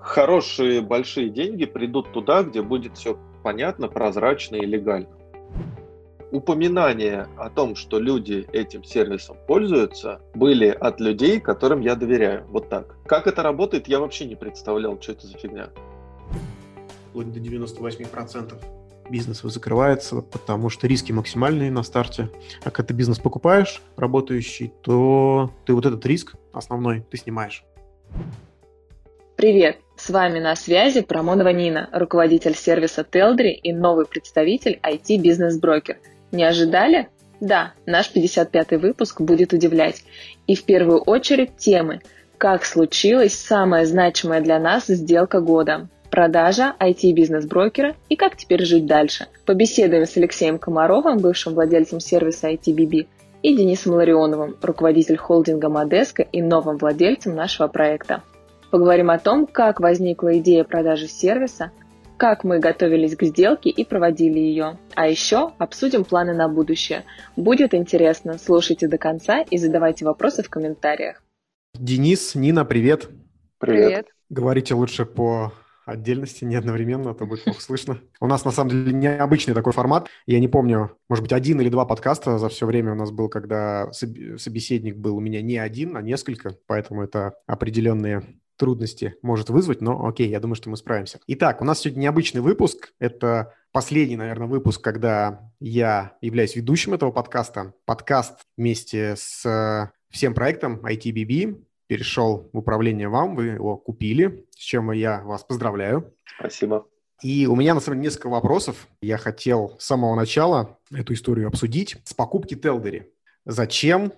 [0.00, 5.08] Хорошие большие деньги придут туда, где будет все понятно, прозрачно и легально.
[6.30, 12.44] Упоминания о том, что люди этим сервисом пользуются, были от людей, которым я доверяю.
[12.48, 12.96] Вот так.
[13.06, 15.70] Как это работает, я вообще не представлял, что это за фигня.
[17.10, 18.54] Вплоть до 98%
[19.10, 22.28] бизнес закрывается, потому что риски максимальные на старте.
[22.62, 27.64] А когда ты бизнес покупаешь, работающий, то ты вот этот риск основной ты снимаешь.
[29.36, 29.78] Привет!
[29.98, 35.98] С вами на связи Промонова Нина, руководитель сервиса Телдри и новый представитель IT-бизнес-брокер.
[36.30, 37.08] Не ожидали?
[37.40, 40.04] Да, наш 55-й выпуск будет удивлять.
[40.46, 42.00] И в первую очередь темы
[42.38, 49.26] «Как случилась самая значимая для нас сделка года?» продажа IT-бизнес-брокера и как теперь жить дальше.
[49.46, 53.08] Побеседуем с Алексеем Комаровым, бывшим владельцем сервиса ITBB,
[53.42, 58.22] и Денисом Ларионовым, руководитель холдинга Модеско и новым владельцем нашего проекта.
[58.70, 61.72] Поговорим о том, как возникла идея продажи сервиса,
[62.18, 64.78] как мы готовились к сделке и проводили ее.
[64.94, 67.04] А еще обсудим планы на будущее.
[67.34, 71.22] Будет интересно, слушайте до конца и задавайте вопросы в комментариях.
[71.74, 73.08] Денис, Нина, привет.
[73.58, 73.86] Привет.
[73.86, 74.06] привет.
[74.28, 75.54] Говорите лучше по
[75.86, 77.98] отдельности, не одновременно, а то будет плохо слышно.
[78.20, 80.08] У нас, на самом деле, необычный такой формат.
[80.26, 83.30] Я не помню, может быть, один или два подкаста за все время у нас был,
[83.30, 88.22] когда собеседник был у меня не один, а несколько, поэтому это определенные
[88.58, 91.20] трудности может вызвать, но окей, я думаю, что мы справимся.
[91.26, 92.92] Итак, у нас сегодня необычный выпуск.
[92.98, 97.72] Это последний, наверное, выпуск, когда я являюсь ведущим этого подкаста.
[97.86, 104.90] Подкаст вместе с всем проектом ITBB перешел в управление вам, вы его купили, с чем
[104.92, 106.12] я вас поздравляю.
[106.38, 106.86] Спасибо.
[107.22, 108.86] И у меня, на самом деле, несколько вопросов.
[109.00, 111.96] Я хотел с самого начала эту историю обсудить.
[112.04, 113.12] С покупки Телдери.
[113.44, 114.12] Зачем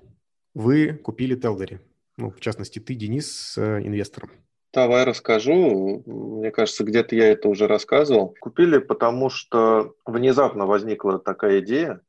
[0.55, 1.81] вы купили Телдери?
[2.21, 4.31] Ну, в частности, ты, Денис, с э, инвестором?
[4.73, 6.03] Давай расскажу.
[6.07, 8.37] Мне кажется, где-то я это уже рассказывал.
[8.41, 12.01] Купили, потому что внезапно возникла такая идея.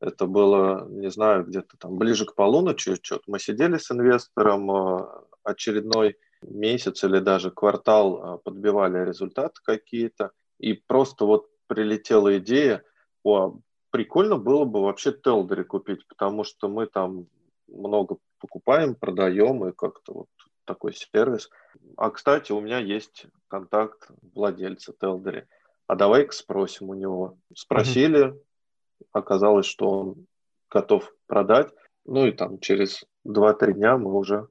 [0.00, 2.96] Это было, не знаю, где-то там ближе к полуночи.
[3.00, 5.06] Что-то мы сидели с инвестором э,
[5.44, 10.32] очередной месяц или даже квартал э, подбивали результаты какие-то.
[10.58, 12.82] И просто вот прилетела идея,
[13.22, 13.58] о,
[13.90, 17.26] прикольно было бы вообще Телдери купить, потому что мы там
[17.72, 20.28] много покупаем, продаем и как-то вот
[20.64, 21.50] такой сервис.
[21.96, 25.46] А, кстати, у меня есть контакт владельца Телдери.
[25.86, 27.38] А давай-ка спросим у него.
[27.54, 29.06] Спросили, mm-hmm.
[29.12, 30.26] оказалось, что он
[30.70, 31.72] готов продать.
[32.04, 34.48] Ну и там через 2-3 дня мы уже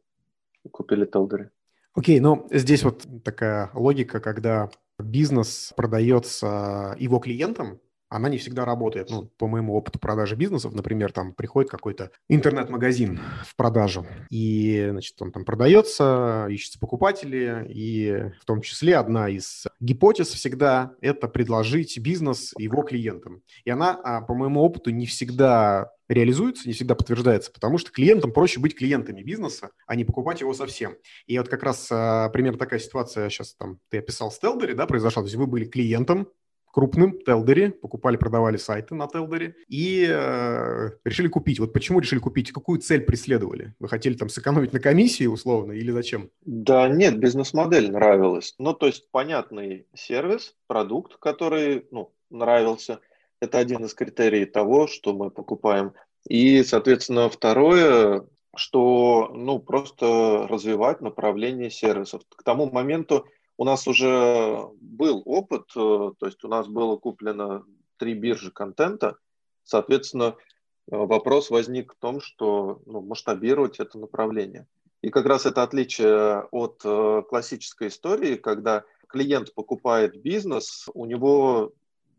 [0.72, 1.50] купили Телдери.
[1.94, 8.66] Окей, okay, ну здесь вот такая логика, когда бизнес продается его клиентам, она не всегда
[8.66, 9.10] работает.
[9.10, 15.20] Ну, по моему опыту продажи бизнесов, например, там приходит какой-то интернет-магазин в продажу, и, значит,
[15.22, 21.98] он там продается, ищутся покупатели, и в том числе одна из гипотез всегда– это предложить
[22.00, 23.44] бизнес его клиентам.
[23.64, 28.34] И она, а, по моему опыту, не всегда реализуется, не всегда подтверждается, потому что клиентам
[28.34, 30.96] проще быть клиентами бизнеса, а не покупать его совсем.
[31.26, 35.22] И вот как раз а, примерно такая ситуация сейчас там ты описал с да, произошла.
[35.22, 36.28] То есть вы были клиентом
[36.72, 41.60] крупным Телдери, покупали, продавали сайты на Телдери и э, решили купить.
[41.60, 42.52] Вот почему решили купить?
[42.52, 43.74] Какую цель преследовали?
[43.80, 46.30] Вы хотели там сэкономить на комиссии условно или зачем?
[46.42, 48.56] Да нет, бизнес-модель нравилась.
[48.58, 53.00] Ну, то есть понятный сервис, продукт, который ну, нравился.
[53.40, 55.94] Это один из критерий того, что мы покупаем.
[56.28, 62.22] И, соответственно, второе, что ну, просто развивать направление сервисов.
[62.30, 63.26] К тому моменту
[63.58, 67.66] у нас уже был опыт, э, то есть у нас было куплено
[67.98, 69.18] три биржи контента,
[69.64, 70.36] соответственно,
[70.92, 74.68] э, вопрос возник в том, что ну, масштабировать это направление.
[75.02, 81.74] И как раз это отличие от э, классической истории, когда клиент покупает бизнес, у него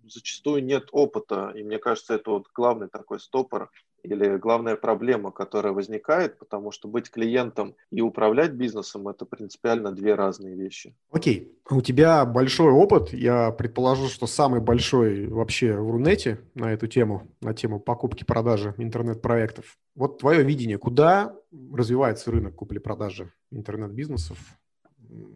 [0.05, 3.71] зачастую нет опыта, и мне кажется, это вот главный такой стопор
[4.03, 10.15] или главная проблема, которая возникает, потому что быть клиентом и управлять бизнесом– это принципиально две
[10.15, 10.95] разные вещи.
[11.11, 11.57] Окей.
[11.71, 13.13] У тебя большой опыт.
[13.13, 19.79] Я предположу, что самый большой вообще в Рунете на эту тему, на тему покупки-продажи интернет-проектов.
[19.95, 21.37] Вот твое видение, куда
[21.73, 24.39] развивается рынок купли-продажи интернет-бизнесов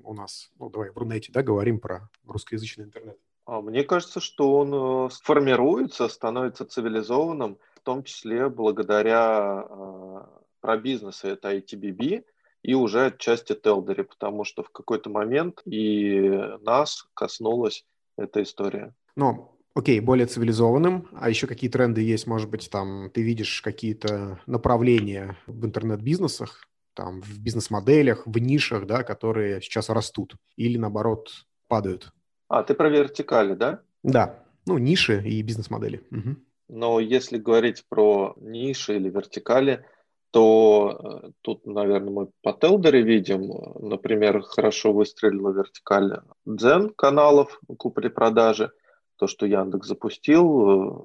[0.02, 0.50] у нас?
[0.58, 3.16] Ну, давай в Рунете, да, говорим про русскоязычный интернет.
[3.44, 10.18] А мне кажется, что он э, формируется, становится цивилизованным– том числе благодаря э,
[10.60, 12.24] про бизнесы это ITBB
[12.62, 16.28] и уже отчасти Телдери, потому что в какой-то момент и
[16.62, 17.86] нас коснулась
[18.18, 18.92] эта история.
[19.14, 21.08] Ну, окей, более цивилизованным.
[21.12, 22.26] А еще какие тренды есть?
[22.26, 29.04] Может быть, там ты видишь какие-то направления в интернет-бизнесах, там, в бизнес-моделях, в нишах, да,
[29.04, 31.28] которые сейчас растут или, наоборот,
[31.68, 32.12] падают.
[32.48, 33.82] А, ты про вертикали, да?
[34.02, 36.02] Да, ну, ниши и бизнес-модели.
[36.10, 36.36] Угу.
[36.68, 39.84] Но если говорить про ниши или вертикали,
[40.30, 43.48] то э, тут, наверное, мы по Телдере видим,
[43.78, 48.72] например, хорошо выстрелила вертикаль Дзен каналов купли-продажи,
[49.16, 50.98] то, что Яндекс запустил, э,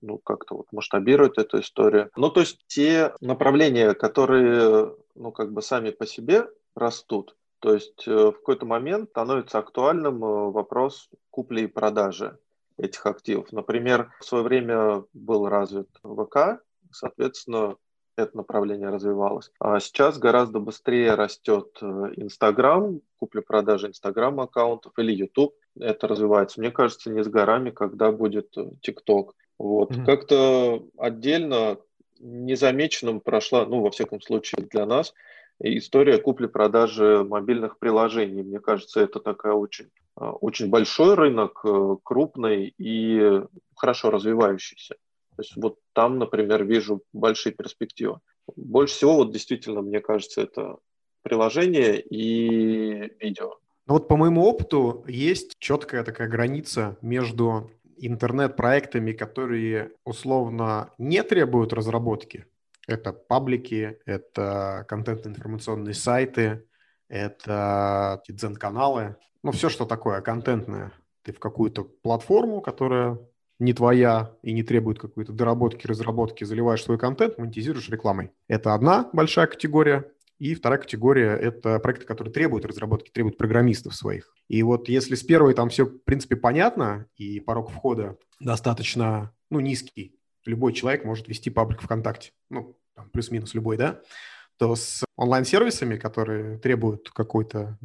[0.00, 2.10] ну, как-то вот масштабирует эту историю.
[2.16, 8.06] Ну, то есть те направления, которые, ну, как бы сами по себе растут, то есть
[8.06, 12.38] э, в какой-то момент становится актуальным вопрос купли и продажи
[12.78, 13.52] этих активов.
[13.52, 17.76] Например, в свое время был развит ВК, соответственно,
[18.16, 19.50] это направление развивалось.
[19.60, 21.86] А сейчас гораздо быстрее растет э,
[22.16, 25.54] Инстаграм, купля-продажа Инстаграм аккаунтов или YouTube.
[25.78, 26.60] Это развивается.
[26.60, 29.34] Мне кажется, не с горами, когда будет э, ТикТок.
[29.58, 29.92] Вот.
[29.92, 30.04] Mm-hmm.
[30.04, 31.78] Как-то отдельно
[32.18, 35.14] незамеченным прошла, ну, во всяком случае для нас,
[35.60, 38.42] история купли-продажи мобильных приложений.
[38.42, 39.90] Мне кажется, это такая очень,
[40.20, 41.64] э, очень большой рынок,
[42.02, 43.42] крупный и
[43.74, 44.94] хорошо развивающийся.
[45.36, 48.18] То есть вот там, например, вижу большие перспективы.
[48.56, 50.78] Больше всего, вот действительно, мне кажется, это
[51.22, 53.54] приложение и видео.
[53.86, 61.72] Ну вот по моему опыту есть четкая такая граница между интернет-проектами, которые условно не требуют
[61.72, 62.46] разработки.
[62.88, 66.64] Это паблики, это контентно-информационные сайты,
[67.08, 69.16] это дзен-каналы.
[69.42, 70.92] Ну, все, что такое контентное.
[71.22, 73.18] Ты в какую-то платформу, которая
[73.58, 78.30] не твоя и не требует какой-то доработки, разработки, заливаешь свой контент, монетизируешь рекламой.
[78.48, 80.10] Это одна большая категория.
[80.38, 84.32] И вторая категория– это проекты, которые требуют разработки, требуют программистов своих.
[84.46, 89.60] И вот если с первой там все, в принципе, понятно, и порог входа достаточно ну,
[89.60, 90.17] низкий,
[90.48, 92.76] любой человек может вести паблик ВКонтакте, ну,
[93.12, 94.00] плюс-минус любой, да,
[94.56, 97.78] то с онлайн-сервисами, которые требуют какой-то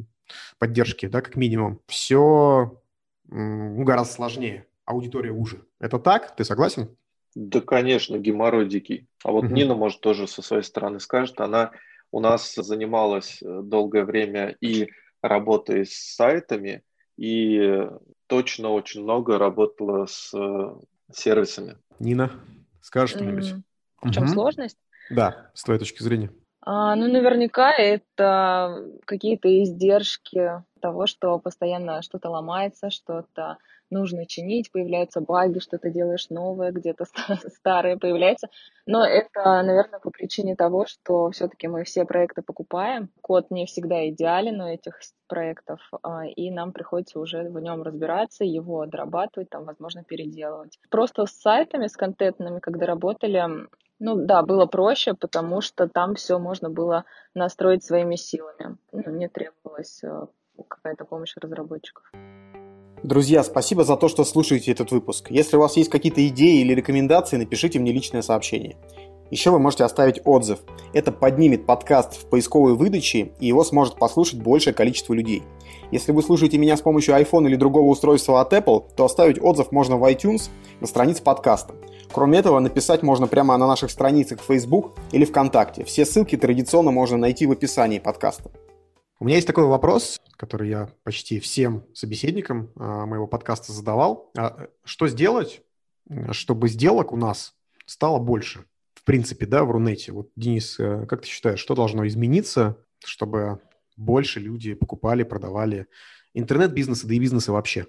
[0.58, 2.80] поддержки, да, как минимум, все
[3.28, 5.64] гораздо сложнее аудитория уже.
[5.80, 6.34] Это так?
[6.36, 6.96] Ты согласен?
[7.34, 9.06] Да, конечно, геморрой дикий.
[9.24, 9.54] А вот угу.
[9.54, 11.40] Нина, может, тоже со своей стороны скажет.
[11.40, 11.72] Она
[12.10, 14.90] у нас занималась э, долгое время и
[15.20, 16.82] работой с сайтами,
[17.16, 17.88] и
[18.26, 20.74] точно очень много работала с э,
[21.12, 21.76] сервисами.
[21.98, 22.30] Нина,
[22.80, 23.54] скажешь что-нибудь?
[24.02, 24.32] В чем угу.
[24.32, 24.78] сложность?
[25.10, 26.30] Да, с твоей точки зрения.
[26.60, 33.56] А, ну, наверняка это какие-то издержки того, что постоянно что-то ломается, что-то
[33.88, 37.06] нужно чинить, появляются баги, что-то делаешь новое, где-то
[37.56, 38.48] старое появляется.
[38.84, 43.08] Но это, наверное, по причине того, что все-таки мы все проекты покупаем.
[43.22, 48.44] Код не всегда идеален у этих проектов, а, и нам приходится уже в нем разбираться,
[48.44, 50.78] его дорабатывать, там, возможно, переделывать.
[50.90, 53.42] Просто с сайтами, с контентными, когда работали,
[54.00, 57.04] ну да, было проще, потому что там все можно было
[57.34, 58.76] настроить своими силами.
[58.92, 60.26] Ну, не требовалась э,
[60.68, 62.04] какая-то помощь разработчиков.
[63.02, 65.30] Друзья, спасибо за то, что слушаете этот выпуск.
[65.30, 68.76] Если у вас есть какие-то идеи или рекомендации, напишите мне личное сообщение.
[69.30, 70.60] Еще вы можете оставить отзыв.
[70.92, 75.42] Это поднимет подкаст в поисковой выдаче, и его сможет послушать большее количество людей.
[75.90, 79.72] Если вы слушаете меня с помощью iPhone или другого устройства от Apple, то оставить отзыв
[79.72, 80.50] можно в iTunes
[80.80, 81.74] на странице подкаста.
[82.12, 85.84] Кроме этого, написать можно прямо на наших страницах в Facebook или ВКонтакте.
[85.84, 88.50] Все ссылки традиционно можно найти в описании подкаста.
[89.20, 94.30] У меня есть такой вопрос, который я почти всем собеседникам а, моего подкаста задавал.
[94.36, 95.62] А, что сделать,
[96.32, 97.54] чтобы сделок у нас
[97.86, 98.64] стало больше?
[98.94, 100.12] В принципе, да, в Рунете.
[100.12, 103.60] Вот, Денис, э, как ты считаешь, что должно измениться, чтобы
[103.96, 105.86] больше люди покупали, продавали
[106.32, 107.86] интернет-бизнесы, да и бизнесы вообще?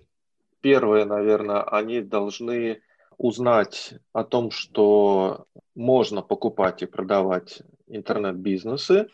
[0.61, 2.81] Первое, наверное, они должны
[3.17, 9.07] узнать о том, что можно покупать и продавать интернет-бизнесы,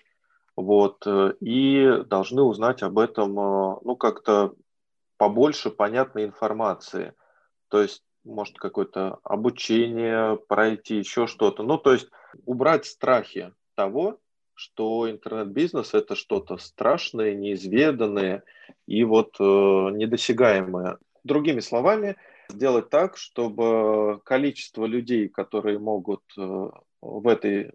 [0.62, 4.54] вот, э, и должны узнать об этом, э, ну, как-то
[5.18, 7.14] побольше понятной информации.
[7.70, 11.64] То есть, может, какое-то обучение пройти, еще что-то.
[11.64, 12.10] Ну, то есть,
[12.46, 14.20] убрать страхи того,
[14.54, 18.44] что интернет-бизнес– это что-то страшное, неизведанное
[18.88, 20.98] и вот э, недосягаемое.
[21.24, 22.16] Другими словами,
[22.50, 26.70] сделать так, чтобы количество людей, которые могут э,
[27.02, 27.72] в этой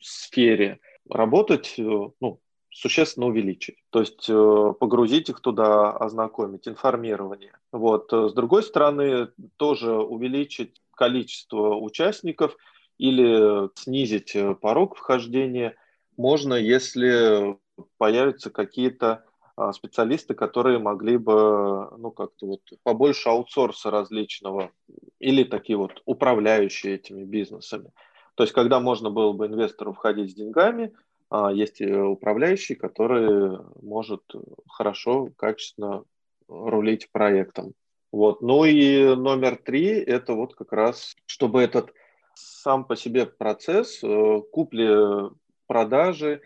[0.00, 0.80] сфере
[1.10, 1.82] работать, э,
[2.20, 3.76] ну, существенно увеличить.
[3.90, 7.52] То есть э, погрузить их туда, ознакомить, информирование.
[7.72, 8.12] Вот.
[8.12, 12.56] С другой стороны, тоже увеличить количество участников
[12.98, 15.76] или снизить порог вхождения
[16.16, 17.56] можно, если
[17.96, 19.24] появятся какие-то
[19.58, 24.70] а, специалисты, которые могли бы, ну, как-то вот побольше аутсорса различного
[25.18, 27.90] или такие вот управляющие этими бизнесами.
[28.38, 30.92] То есть, когда можно было бы инвестору входить с деньгами,
[31.28, 34.22] а есть управляющий, который может
[34.68, 36.04] хорошо, качественно
[36.46, 37.72] рулить проектом.
[38.12, 38.40] Вот.
[38.40, 41.92] Ну и номер три– это вот как раз, чтобы этот
[42.34, 46.40] сам по себе процесс э, купли-продажи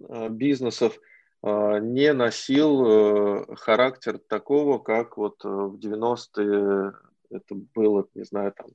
[0.00, 0.98] э, бизнесов
[1.42, 6.94] э, не носил характер такого, как вот в 90-е
[7.28, 8.68] это было, не знаю, там,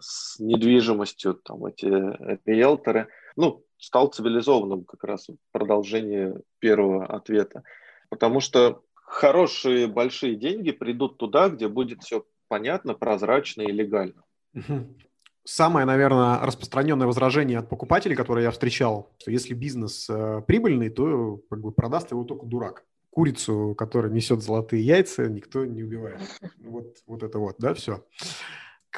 [0.00, 1.86] с недвижимостью, там, эти
[2.48, 3.08] риэлторы.
[3.36, 7.62] Ну, стал цивилизованным как раз продолжение первого ответа.
[8.10, 14.24] Потому что хорошие большие деньги придут туда, где будет все понятно, прозрачно и легально.
[15.44, 21.40] Самое, наверное, распространенное возражение от покупателей, которое я встречал, что если бизнес э, прибыльный, то
[21.48, 22.84] как бы продаст его только дурак.
[23.08, 26.20] Курицу, которая несет золотые яйца, никто не убивает.
[26.58, 28.04] Вот, вот это вот, да, все.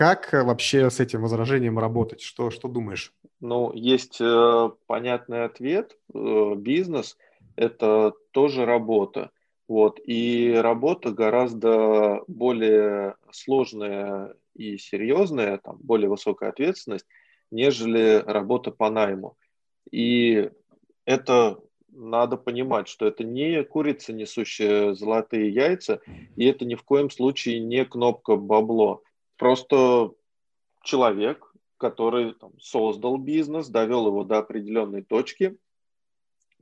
[0.00, 2.22] Как вообще с этим возражением работать?
[2.22, 3.12] Что, что думаешь?
[3.38, 5.98] Ну, есть э, понятный ответ.
[6.14, 7.18] Э, бизнес–
[7.56, 9.30] это тоже работа.
[9.68, 10.00] Вот.
[10.02, 17.04] И работа гораздо более сложная и серьезная, там, более высокая ответственность,
[17.50, 19.36] нежели работа по найму.
[19.90, 20.50] И
[21.04, 21.58] это
[21.92, 26.00] надо понимать, что это не курица, несущая золотые яйца,
[26.36, 29.02] и это ни в коем случае не кнопка бабло.
[29.40, 30.12] Просто
[30.84, 35.58] человек, который там, создал бизнес, довел его до определенной точки,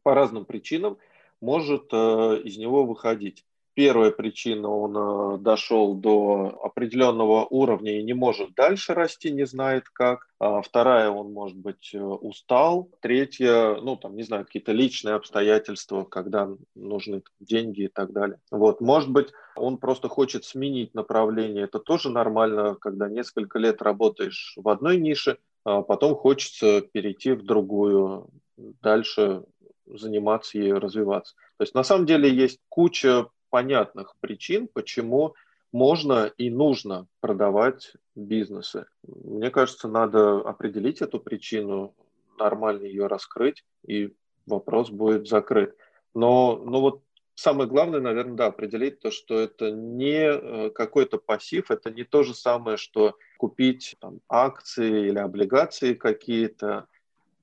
[0.02, 0.96] по разным причинам–
[1.40, 3.44] может э, из него выходить.
[3.78, 9.88] Первая причина, он э, дошел до определенного уровня и не может дальше расти, не знает
[9.88, 10.26] как.
[10.40, 12.90] А вторая, он, может быть, э, устал.
[13.00, 18.40] Третья, ну, там, не знаю, какие-то личные обстоятельства, когда нужны деньги и так далее.
[18.50, 21.62] Вот, может быть, он просто хочет сменить направление.
[21.62, 27.44] Это тоже нормально, когда несколько лет работаешь в одной нише, а потом хочется перейти в
[27.44, 29.44] другую, дальше
[29.86, 31.36] заниматься и развиваться.
[31.58, 35.34] То есть на самом деле есть куча понятных причин, почему
[35.72, 38.86] можно и нужно продавать бизнесы.
[39.06, 41.94] Мне кажется, надо определить эту причину,
[42.38, 44.14] нормально ее раскрыть, и
[44.46, 45.76] вопрос будет закрыт.
[46.14, 47.02] Но, но вот
[47.34, 52.22] самое главное, наверное, да, определить то, что это не э, какой-то пассив, это не то
[52.22, 56.88] же самое, что купить там, акции или облигации какие-то,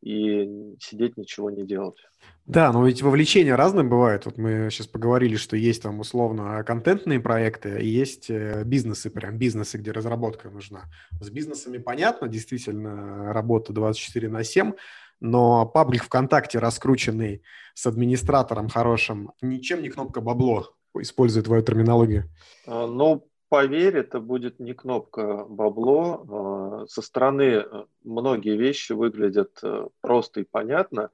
[0.06, 1.98] и сидеть ничего не делать.
[2.46, 4.28] Да, но ведь вовлечения разные бывают.
[4.28, 9.40] Вот мы сейчас поговорили, что есть там условно контентные проекты, и есть э, бизнесы, прям
[9.40, 10.84] бизнесы, где разработка нужна.
[11.20, 14.74] С бизнесами понятно, действительно, работа 24 на 7,
[15.22, 17.42] но паблик ВКонтакте, раскрученный
[17.74, 22.30] с администратором хорошим, ничем не кнопка бабло, используя твою терминологию.
[22.68, 26.26] А, ну, поверь, это будет не кнопка бабло.
[26.30, 31.10] А, со стороны э, многие вещи выглядят э, просто и понятно.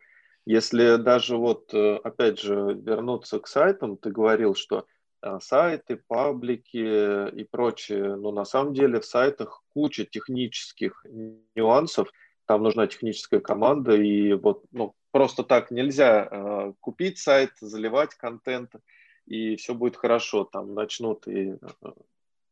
[0.48, 4.88] Если даже вот, э, опять же, вернуться к сайтам, ты говорил, что
[5.40, 11.06] сайты, паблики и прочее, но на самом деле в сайтах куча технических
[11.56, 12.12] нюансов,
[12.48, 18.72] там нужна техническая команда, и вот ну, просто так нельзя купить сайт, заливать контент,
[19.28, 21.54] и все будет хорошо, там начнут и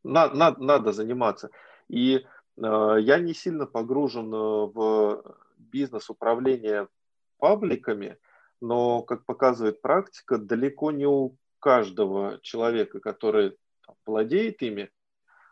[0.03, 1.49] на, на, надо заниматься.
[1.87, 2.25] И
[2.57, 6.87] э, я не сильно погружен э, в бизнес управления
[7.37, 8.17] пабликами,
[8.61, 14.89] но, как показывает практика, далеко не у каждого человека, который там, владеет ими,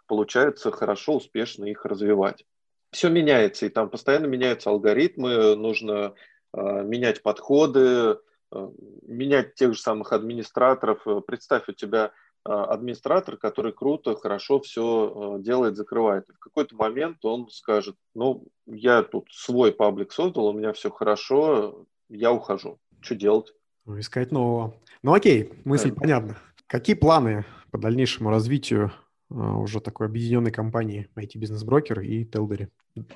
[0.08, 2.46] получается хорошо, успешно их развивать.
[2.92, 6.14] Все меняется, и там постоянно меняются алгоритмы, нужно
[6.54, 8.20] э, менять подходы,
[8.52, 8.70] э,
[9.04, 11.06] менять тех же самых администраторов.
[11.26, 12.14] Представь, у тебя
[12.48, 16.30] администратор, который круто, хорошо все а, делает, закрывает.
[16.30, 20.90] И в какой-то момент он скажет, ну, я тут свой паблик создал, у меня все
[20.90, 22.80] хорошо, я ухожу.
[23.02, 23.54] Что делать?
[23.86, 24.74] Ну, искать нового.
[25.04, 25.96] Ну, окей, мысль да.
[25.96, 26.38] понятна.
[26.68, 28.92] Какие планы по дальнейшему развитию
[29.30, 32.70] а, уже такой объединенной компании IT-бизнес-брокер и Телдери?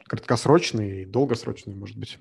[0.06, 2.20] Краткосрочные и долгосрочные, может быть,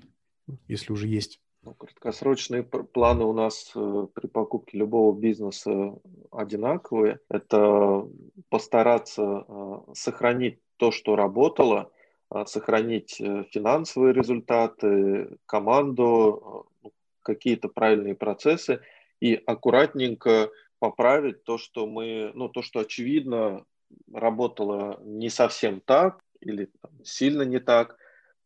[0.67, 1.39] если уже есть.
[1.63, 5.95] Ну, краткосрочные планы у нас э, при покупке любого бизнеса
[6.31, 7.19] одинаковые.
[7.29, 8.07] Это
[8.49, 11.91] постараться э, сохранить то, что работало,
[12.33, 13.17] э, сохранить
[13.51, 18.81] финансовые результаты, команду, ну, какие-то правильные процессы
[19.19, 20.49] и аккуратненько
[20.79, 23.65] поправить то, что мы, ну, то, что очевидно
[24.11, 27.97] работало не совсем так или там, сильно не так,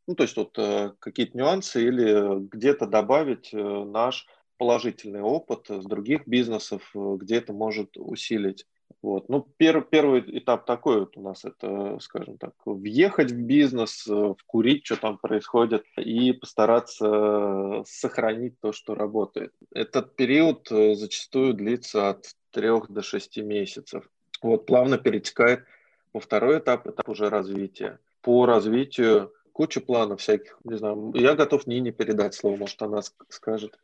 [0.07, 5.85] ну, то есть вот э, какие-то нюансы или где-то добавить э, наш положительный опыт с
[5.85, 8.65] других бизнесов, э, где это может усилить.
[9.01, 9.29] Вот.
[9.29, 14.07] Ну, пер, первый этап такой вот у нас, это, скажем так, въехать в бизнес,
[14.39, 19.53] вкурить, что там происходит, и постараться сохранить то, что работает.
[19.73, 24.09] Этот период зачастую длится от трех до шести месяцев.
[24.41, 25.65] Вот, плавно перетекает
[26.13, 27.99] во второй этап, этап уже развития.
[28.21, 33.79] По развитию куча планов всяких, не знаю, я готов Нине передать слово, может, она скажет.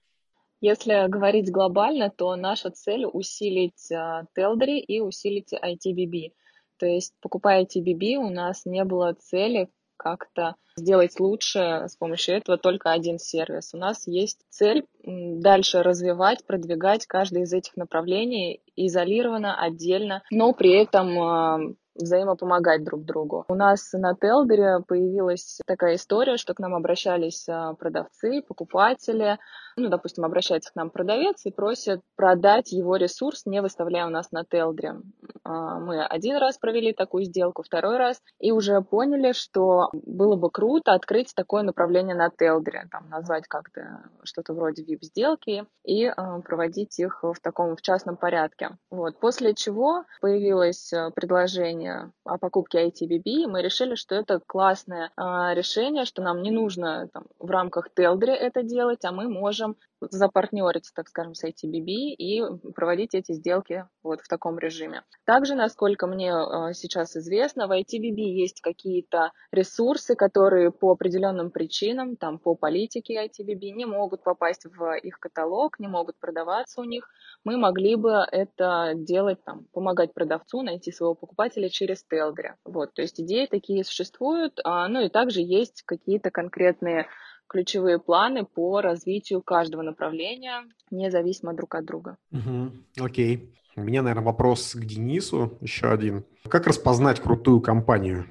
[0.59, 3.87] Если говорить глобально, то наша цель усилить
[4.35, 6.33] Телдри и усилить ITBB.
[6.77, 12.57] То есть, покупая ITBB, у нас не было цели как-то сделать лучше с помощью этого
[12.57, 13.73] только один сервис.
[13.73, 20.71] У нас есть цель дальше развивать, продвигать каждый из этих направлений изолированно, отдельно, но при
[20.73, 23.45] этом взаимопомогать друг другу.
[23.49, 29.37] У нас на Телдере появилась такая история, что к нам обращались а, продавцы, покупатели,
[29.77, 34.31] ну, допустим, обращается к нам продавец и просит продать его ресурс, не выставляя у нас
[34.31, 34.95] на Телдре.
[35.43, 40.49] А, мы один раз провели такую сделку, второй раз, и уже поняли, что было бы
[40.49, 46.99] круто открыть такое направление на Телдре, там, назвать как-то что-то вроде VIP-сделки и а, проводить
[46.99, 48.77] их в таком в частном порядке.
[48.89, 49.19] Вот.
[49.19, 56.05] После чего появилось предложение решение о покупке ITBB, мы решили, что это классное а, решение,
[56.05, 61.07] что нам не нужно там, в рамках Телдри это делать, а мы можем запартнериться, так
[61.07, 62.41] скажем, с ITBB и
[62.73, 65.03] проводить эти сделки вот в таком режиме.
[65.25, 72.15] Также, насколько мне а, сейчас известно, в ITBB есть какие-то ресурсы, которые по определенным причинам,
[72.15, 77.07] там, по политике ITBB не могут попасть в их каталог, не могут продаваться у них.
[77.43, 82.53] Мы могли бы это делать, там, помогать продавцу найти своего покупателя через Телдри.
[82.65, 87.07] Вот, то есть идеи такие существуют, а, ну и также есть какие-то конкретные
[87.47, 92.17] ключевые планы по развитию каждого направления, независимо друг от друга.
[92.31, 93.53] Угу, окей.
[93.75, 96.25] У меня, наверное, вопрос к Денису, еще один.
[96.47, 98.25] Как распознать крутую компанию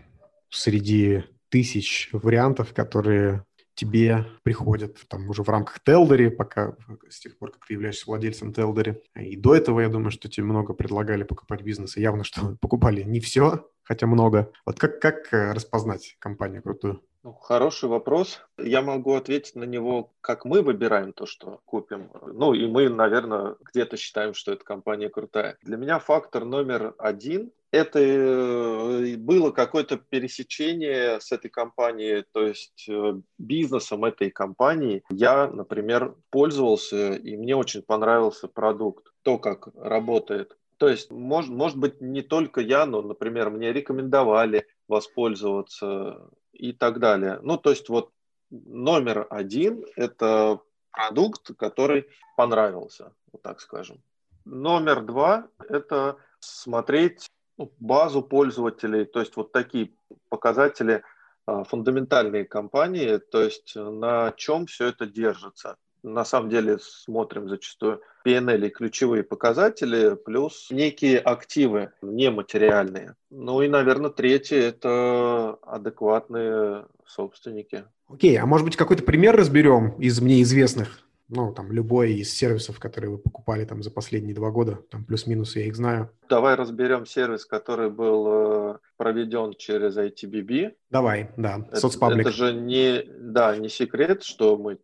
[0.51, 3.45] среди тысяч вариантов, которые
[3.81, 6.77] тебе приходят там уже в рамках Телдери, пока
[7.09, 9.03] с тех пор, как ты являешься владельцем Телдери.
[9.17, 13.03] И до этого, я думаю, что тебе много предлагали покупать бизнес, и явно, что покупали
[13.03, 14.53] не все, хотя много.
[14.67, 17.03] Вот как, как э, распознать компанию крутую?
[17.23, 18.41] Ну, хороший вопрос.
[18.57, 22.11] Я могу ответить на него, как мы выбираем то, что купим.
[22.23, 25.59] Ну, и мы, наверное, где-то считаем, что эта компания крутая.
[25.63, 32.87] Для меня фактор номер один– это э, было какое-то пересечение с этой компанией, то есть
[32.89, 35.05] э, бизнесом этой компании.
[35.11, 41.77] Я, например, пользовался, и мне очень понравился продукт, то, как работает то есть, может, может
[41.77, 46.31] быть, не только я, но, например, мне рекомендовали воспользоваться
[46.61, 47.39] и так далее.
[47.43, 48.11] Ну, то есть, вот
[48.51, 54.03] номер один– это продукт, который понравился, вот так скажем.
[54.45, 59.95] Номер два– это смотреть ну, базу пользователей, то есть вот такие
[60.29, 61.03] показатели
[61.47, 68.01] а, фундаментальные компании, то есть на чем все это держится на самом деле смотрим зачастую
[68.25, 73.15] PNL и ключевые показатели, плюс некие активы нематериальные.
[73.31, 77.85] Ну и, наверное, третье– это адекватные собственники.
[78.09, 81.01] Окей, а может быть какой-то пример разберем из мне известных?
[81.33, 85.55] Ну, там, любой из сервисов, которые вы покупали там за последние два года, там, плюс-минус,
[85.55, 86.11] я их знаю.
[86.29, 88.27] Давай разберем сервис, который был
[88.73, 90.73] э, проведен через ITBB.
[90.91, 92.27] Давай, да, соцпаблик.
[92.27, 94.79] Это же не, да, не секрет, что мы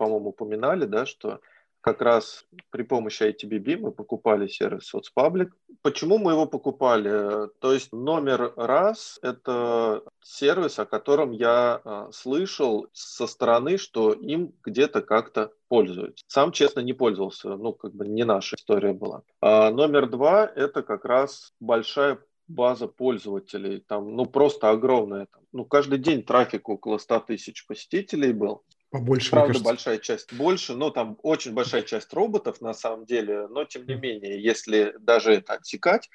[0.00, 1.40] по-моему, упоминали, да, что
[1.82, 5.54] как раз при помощи ITBB мы покупали сервис соцпаблик.
[5.82, 7.48] Почему мы его покупали?
[7.60, 14.54] То есть номер раз– это сервис, о котором я а, слышал со стороны, что им
[14.64, 16.24] где-то как-то пользуются.
[16.28, 19.20] Сам, честно, не пользовался, ну, как бы не наша история была.
[19.42, 25.26] А номер два– это как раз большая база пользователей, там, ну, просто огромная.
[25.26, 28.62] Там, ну, каждый день трафик около 100 тысяч посетителей был.
[28.90, 29.70] Побольше, Правда, кажется.
[29.70, 33.94] большая часть больше, но там очень большая часть роботов на самом деле, но тем не
[33.94, 36.10] менее, если даже это отсекать,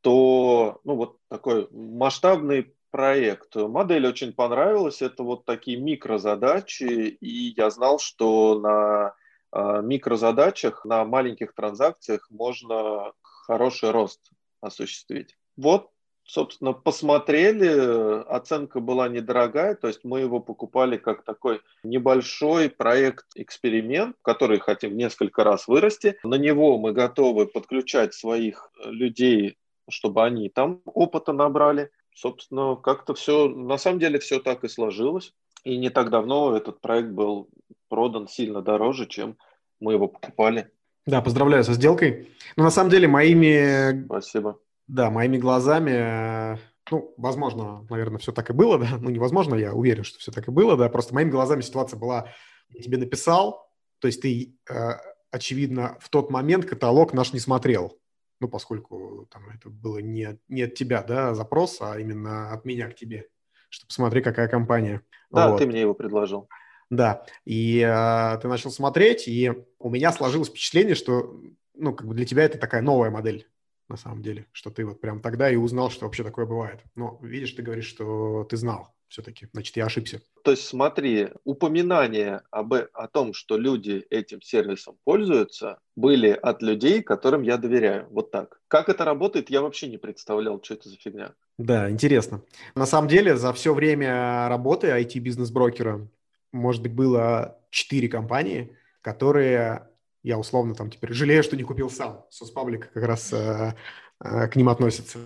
[0.00, 3.54] то ну, вот такой масштабный проект.
[3.54, 9.14] Модель очень понравилась, это вот такие микрозадачи, и я знал, что на
[9.52, 15.36] э, микрозадачах, на маленьких транзакциях можно хороший рост осуществить.
[15.56, 15.90] Вот
[16.28, 24.60] собственно, посмотрели, оценка была недорогая, то есть мы его покупали как такой небольшой проект-эксперимент, который
[24.60, 26.18] хотим несколько раз вырасти.
[26.22, 29.56] На него мы готовы подключать своих людей,
[29.88, 31.90] чтобы они там опыта набрали.
[32.14, 35.32] Собственно, как-то все, на самом деле все так и сложилось.
[35.64, 37.48] И не так давно этот проект был
[37.88, 39.38] продан сильно дороже, чем
[39.80, 40.70] мы его покупали.
[41.06, 42.28] Да, поздравляю со сделкой.
[42.56, 46.56] Но на самом деле моими Спасибо Да, моими глазами, э,
[46.90, 50.48] ну, возможно, наверное, все так и было, да, ну, невозможно, я уверен, что все так
[50.48, 52.28] и было, да, просто моими глазами ситуация была,
[52.70, 54.90] я тебе написал, то есть ты, э,
[55.30, 58.00] очевидно, в тот момент каталог наш не смотрел,
[58.40, 62.88] ну, поскольку там это было не, не от тебя, да, запрос, а именно от меня
[62.88, 63.28] к тебе,
[63.68, 65.02] что посмотри, какая компания.
[65.30, 65.58] Да, вот.
[65.58, 66.48] ты мне его предложил.
[66.88, 71.38] Да, и э, ты начал смотреть, и у меня сложилось впечатление, что,
[71.74, 73.46] ну, как бы для тебя это такая новая модель,
[73.88, 76.80] на самом деле, что ты вот прям тогда и узнал, что вообще такое бывает.
[76.94, 80.20] Но видишь, ты говоришь, что ты знал все-таки, значит, я ошибся.
[80.44, 87.02] То есть смотри, упоминания об, о том, что люди этим сервисом пользуются, были от людей,
[87.02, 88.06] которым я доверяю.
[88.10, 88.60] Вот так.
[88.68, 91.34] Как это работает, я вообще не представлял, что это за фигня.
[91.56, 92.42] Да, интересно.
[92.74, 96.06] На самом деле, за все время работы IT-бизнес-брокера,
[96.52, 99.87] может быть, было четыре компании, которые
[100.22, 102.24] я условно там теперь жалею, что не купил сам.
[102.30, 103.74] Соцпаблик как раз э,
[104.20, 105.18] э, к ним относится.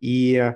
[0.00, 0.52] И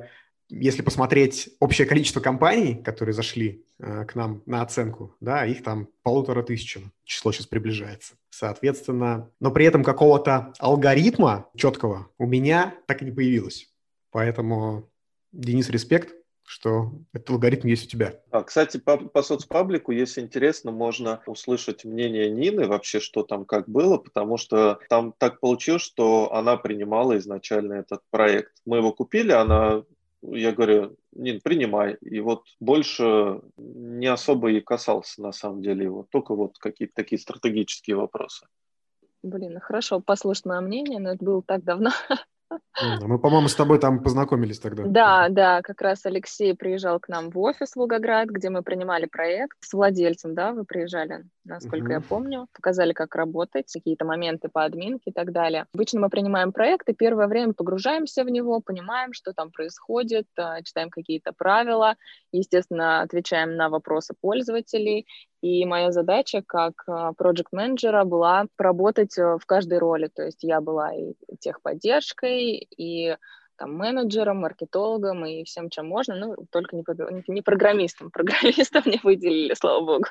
[0.49, 5.89] если посмотреть общее количество компаний, которые зашли э, к нам на оценку, да, их там
[6.03, 8.15] полутора тысячам, число сейчас приближается.
[8.31, 13.73] Соответственно, но при этом какого-то алгоритма четкого у меня так и не появилось.
[14.11, 14.91] Поэтому,
[15.33, 18.21] Денис, респект, что этот алгоритм есть у тебя.
[18.31, 23.69] А, кстати, по, по соцпаблику, если интересно, можно услышать мнение Нины вообще, что там как
[23.69, 28.53] было, потому что там так получилось, что она принимала изначально этот проект.
[28.67, 29.85] Мы его купили, она
[30.33, 31.97] я говорю, Нин, принимай.
[32.01, 37.19] И вот больше не особо и касался на самом деле его, только вот какие-то такие
[37.19, 38.47] стратегические вопросы.
[39.23, 41.91] Блин, хорошо, послушать мое мнение, но это было так давно.
[43.03, 44.85] Мы, по-моему, с тобой там познакомились тогда.
[44.85, 49.07] Да, да, как раз Алексей приезжал к нам в офис в Волгоград, где мы принимали
[49.07, 51.93] проект с владельцем, да, вы приезжали, насколько угу.
[51.93, 55.67] я помню, показали, как работать, какие-то моменты по админке и так далее.
[55.75, 60.63] Обычно мы принимаем проект, и первое время погружаемся в него, понимаем, что там происходит, а,
[60.63, 61.97] читаем какие-то правила,
[62.33, 65.07] естественно, отвечаем на вопросы пользователей,
[65.45, 66.87] и моя задача как
[67.19, 70.09] проект-менеджера была поработать э, в каждой роли.
[70.09, 73.15] То есть я была и техподдержкой, и
[73.57, 76.85] там, менеджером, маркетологом и всем, чем можно, ну, только не,
[77.27, 78.11] не программистом.
[78.13, 80.07] Программистов не выделили, слава богу.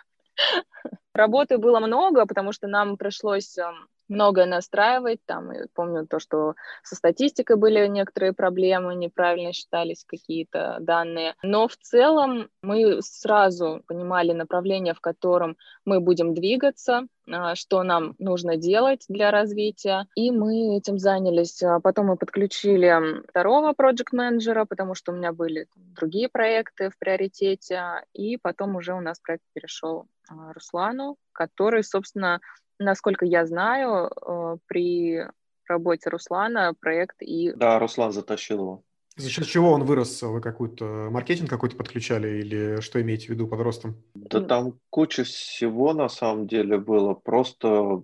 [1.15, 5.19] Работы было много, потому что нам пришлось эм, многое настраивать.
[5.26, 11.36] Там, я помню то, что со статистикой были некоторые проблемы, неправильно считались какие-то данные.
[11.43, 18.15] Но в целом мы сразу понимали направление, в котором мы будем двигаться, а, что нам
[18.19, 21.62] нужно делать для развития, и мы этим занялись.
[21.63, 28.04] А потом мы подключили второго проект-менеджера, потому что у меня были другие проекты в приоритете,
[28.13, 32.39] и потом уже у нас проект перешел а, Руслану, который, собственно,
[32.80, 35.24] насколько я знаю, э, при
[35.68, 37.54] работе Руслана проект и...
[37.54, 38.84] Да, Руслан затащил его.
[39.16, 40.24] За счет чего он вырос?
[40.24, 44.04] Вы какой-то маркетинг какой-то подключали или что имеете в виду под ростом?
[44.16, 47.14] Да там куча всего на самом деле было.
[47.14, 48.02] Просто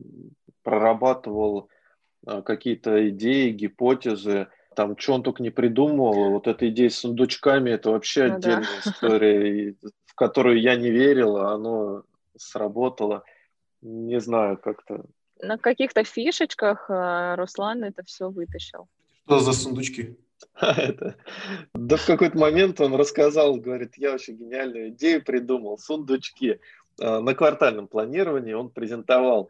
[0.62, 1.70] прорабатывал
[2.28, 4.48] э, какие-то идеи, гипотезы.
[4.76, 6.30] Там, что он только не придумывал.
[6.30, 8.92] Вот эта идея с сундучками, это вообще ну, отдельная да.
[8.92, 12.04] история, в которую я не верил, а оно
[12.38, 13.24] сработало
[13.82, 15.06] не знаю, как-то.
[15.42, 18.88] На каких-то фишечках э, Руслан это все вытащил.
[19.26, 20.18] Что за сундучки?
[20.62, 21.16] это...
[21.74, 26.60] Да в какой-то момент он рассказал, говорит, я очень гениальную идею придумал, сундучки.
[27.00, 29.50] Э, на квартальном планировании он презентовал.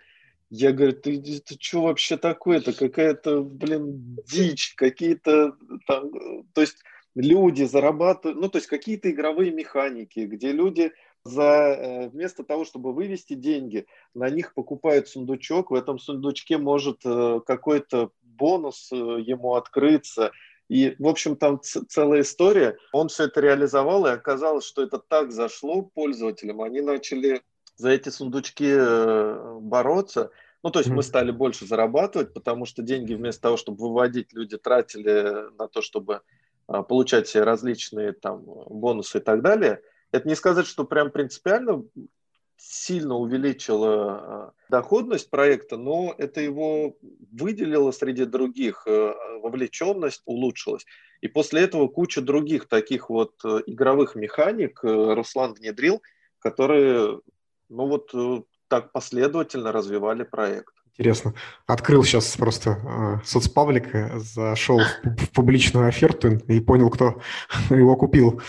[0.52, 2.74] Я говорю, ты, ты что вообще такое-то?
[2.74, 6.12] Какая-то, блин, дичь, какие-то там...
[6.54, 6.78] То есть
[7.16, 10.92] люди зарабатывают, ну, то есть какие-то игровые механики, где люди
[11.24, 17.02] за, э, вместо того, чтобы вывести деньги, на них покупают сундучок, в этом сундучке может
[17.06, 20.32] э, какой-то бонус э, ему открыться.
[20.70, 22.78] И, в общем, там целая история.
[22.94, 26.62] Он все это реализовал, и оказалось, что это так зашло пользователям.
[26.62, 27.42] Они начали
[27.76, 28.76] за эти сундучки
[29.62, 30.30] бороться.
[30.62, 34.58] Ну, то есть мы стали больше зарабатывать, потому что деньги вместо того, чтобы выводить, люди
[34.58, 36.22] тратили на то, чтобы
[36.68, 41.84] получать все различные там бонусы и так далее– это не сказать, что прям принципиально
[42.58, 46.98] сильно увеличило э, доходность проекта, но это его
[47.32, 50.86] выделило среди других, э, вовлеченность улучшилась.
[51.22, 56.02] И после этого куча других таких вот э, игровых механик Руслан внедрил,
[56.40, 57.22] которые,
[57.70, 58.14] ну вот,
[58.68, 60.74] так последовательно развивали проект.
[61.00, 61.34] Интересно.
[61.66, 67.22] Открыл сейчас просто э, соцпаблик, зашел в, в публичную оферту и понял, кто
[67.70, 68.42] его купил.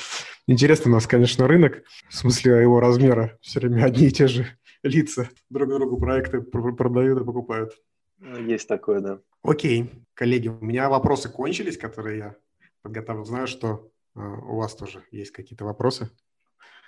[0.50, 3.38] Интересно у нас, конечно, рынок, в смысле его размера.
[3.40, 4.46] Все время одни и те же
[4.82, 7.74] лица друг другу проекты продают и покупают.
[8.18, 9.20] Есть такое, да.
[9.44, 9.92] Окей.
[10.12, 12.36] Коллеги, у меня вопросы кончились, которые я
[12.82, 13.24] подготовил.
[13.24, 16.10] Знаю, что э, у вас тоже есть какие-то вопросы.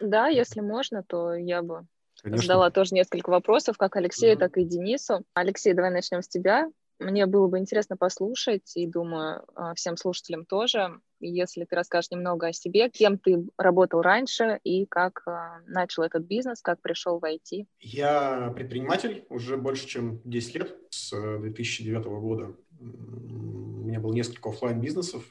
[0.01, 1.87] Да, если можно, то я бы
[2.21, 2.43] Конечно.
[2.43, 4.41] задала тоже несколько вопросов, как Алексею, mm-hmm.
[4.41, 5.25] так и Денису.
[5.35, 6.69] Алексей, давай начнем с тебя.
[6.99, 12.49] Мне было бы интересно послушать, и думаю, а, всем слушателям тоже, если ты расскажешь немного
[12.49, 17.25] о себе, кем ты работал раньше и как а, начал этот бизнес, как пришел в
[17.25, 17.67] IT.
[17.81, 22.55] Я предприниматель уже больше, чем 10 лет, с 2009 года.
[22.81, 25.25] У меня было несколько офлайн бизнесов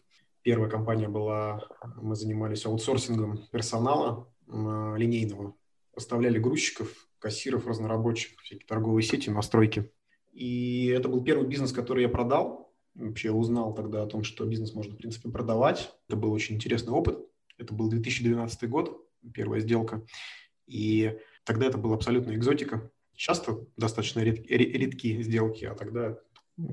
[0.43, 1.67] Первая компания была,
[2.01, 5.55] мы занимались аутсорсингом персонала линейного,
[5.93, 9.91] поставляли грузчиков, кассиров, разнорабочих, всякие торговые сети, настройки.
[10.31, 12.70] И это был первый бизнес, который я продал.
[12.95, 15.91] Вообще узнал тогда о том, что бизнес можно, в принципе, продавать.
[16.07, 17.19] Это был очень интересный опыт.
[17.57, 20.03] Это был 2012 год, первая сделка.
[20.67, 22.91] И тогда это была абсолютная экзотика.
[23.13, 26.17] Часто достаточно редки, редкие сделки, а тогда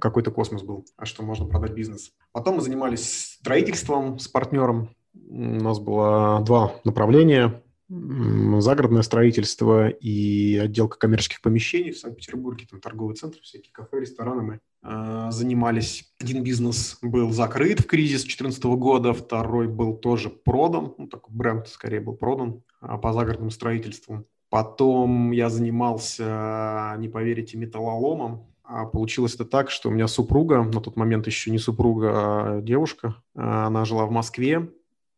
[0.01, 2.13] какой-то космос был, а что можно продать бизнес.
[2.33, 4.95] Потом мы занимались строительством с партнером.
[5.15, 13.17] У нас было два направления загородное строительство и отделка коммерческих помещений в Санкт-Петербурге, там торговый
[13.17, 16.13] центр, всякие кафе, рестораны мы э, занимались.
[16.21, 21.69] Один бизнес был закрыт в кризис 2014 года, второй был тоже продан, ну, такой бренд
[21.69, 24.27] скорее был продан э, по загородному строительству.
[24.51, 28.47] Потом я занимался, не поверите, металлоломом.
[28.65, 32.61] А получилось это так, что у меня супруга, на тот момент еще не супруга, а
[32.61, 34.71] девушка, а, она жила в Москве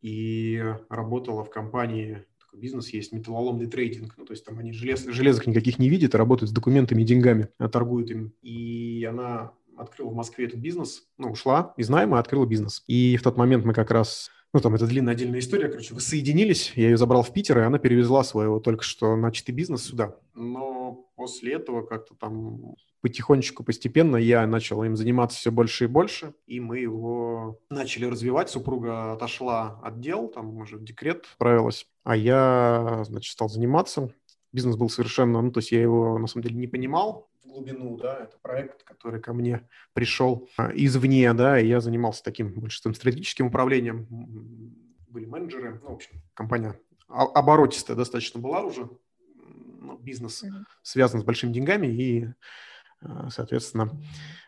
[0.03, 4.15] и работала в компании такой бизнес есть, металлоломный трейдинг.
[4.17, 7.49] Ну, то есть там они желез, железок никаких не видят, работают с документами и деньгами,
[7.59, 8.33] а торгуют им.
[8.43, 12.83] И она открыла в Москве этот бизнес, ну, ушла из найма открыла бизнес.
[12.89, 16.01] И в тот момент мы как раз ну, там это длинная отдельная история, короче, вы
[16.01, 20.17] соединились, я ее забрал в Питер, и она перевезла своего только что начатый бизнес сюда.
[20.35, 20.70] Но
[21.21, 26.61] после этого как-то там потихонечку, постепенно я начал им заниматься все больше и больше, и
[26.61, 28.49] мы его начали развивать.
[28.49, 34.15] Супруга отошла от дел, там уже в декрет отправилась, а я, значит, стал заниматься.
[34.51, 37.99] Бизнес был совершенно, ну, то есть я его, на самом деле, не понимал в глубину,
[37.99, 42.79] да, это проект, который ко мне пришел а, извне, да, и я занимался таким больше
[42.79, 44.07] стратегическим управлением,
[45.11, 48.89] были менеджеры, ну, в общем, компания оборотистая достаточно была уже,
[49.91, 50.65] ну, бизнес mm-hmm.
[50.83, 52.29] связан с большими деньгами, и
[53.03, 53.91] а, соответственно,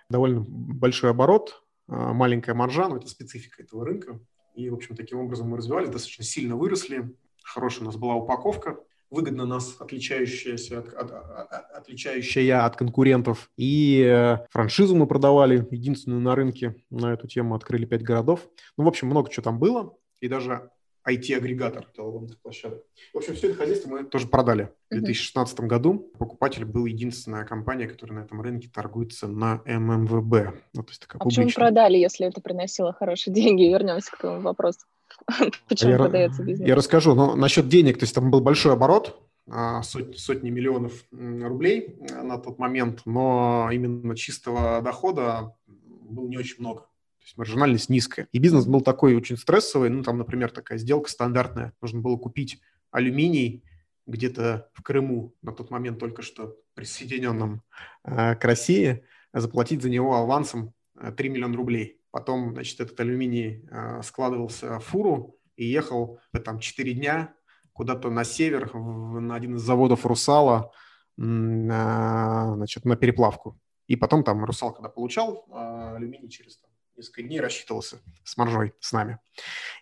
[0.08, 4.20] довольно большой оборот, а, маленькая маржа, но это специфика этого рынка.
[4.54, 7.14] И, в общем, таким образом мы развивались, достаточно сильно выросли.
[7.42, 8.78] Хорошая у нас была упаковка,
[9.10, 13.50] выгодно нас отличающаяся от, от, от, отличающая от конкурентов.
[13.56, 18.46] И э, франшизу мы продавали, единственную на рынке на эту тему открыли пять городов.
[18.76, 19.96] Ну, в общем, много чего там было.
[20.20, 20.70] И даже
[21.08, 22.84] IT-агрегатор металлоломных площадок.
[23.12, 24.72] В общем, все это хозяйство мы тоже продали.
[24.90, 30.54] В 2016 году покупатель был единственная компания, которая на этом рынке торгуется на ММВБ.
[30.74, 31.46] Ну, то есть такая а публичная.
[31.46, 33.64] почему продали, если это приносило хорошие деньги?
[33.64, 34.80] Вернемся к твоему вопросу.
[35.68, 36.66] Почему я, продается бизнес?
[36.66, 37.14] Я расскажу.
[37.14, 42.38] Но насчет денег, то есть там был большой оборот, а, сотни, сотни миллионов рублей на
[42.38, 46.86] тот момент, но именно чистого дохода было не очень много.
[47.22, 48.26] То есть маржинальность низкая.
[48.32, 49.90] И бизнес был такой очень стрессовый.
[49.90, 51.72] Ну, там, например, такая сделка стандартная.
[51.80, 53.62] Нужно было купить алюминий
[54.06, 57.62] где-то в Крыму, на тот момент только что присоединенном
[58.04, 60.74] э, к России, заплатить за него авансом
[61.16, 62.00] 3 э, миллиона рублей.
[62.10, 67.34] Потом, значит, этот алюминий э, складывался в фуру и ехал там 4 дня
[67.72, 70.72] куда-то на север, на один из заводов «Русала»,
[71.16, 73.58] на, значит, на переплавку.
[73.86, 78.92] И потом там «Русал», когда получал алюминий через там, несколько дней рассчитывался с маржой с
[78.92, 79.18] нами.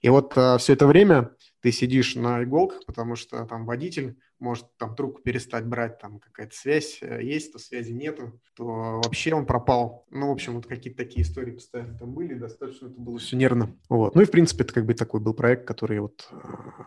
[0.03, 4.67] И вот а, все это время ты сидишь на иголках, потому что там водитель может
[4.79, 9.45] там трубку перестать брать, там какая-то связь э, есть, то связи нету, то вообще он
[9.45, 10.07] пропал.
[10.11, 13.77] Ну, в общем, вот какие-то такие истории постоянно там были, достаточно это было все нервно.
[13.91, 14.15] Вот.
[14.15, 16.37] Ну и, в принципе, это как бы такой был проект, который вот э,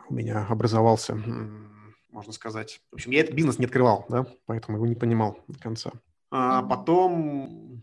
[0.10, 1.16] у меня образовался,
[2.10, 2.82] можно сказать.
[2.92, 5.92] В общем, я этот бизнес не открывал, да, поэтому его не понимал до конца.
[6.32, 7.83] А потом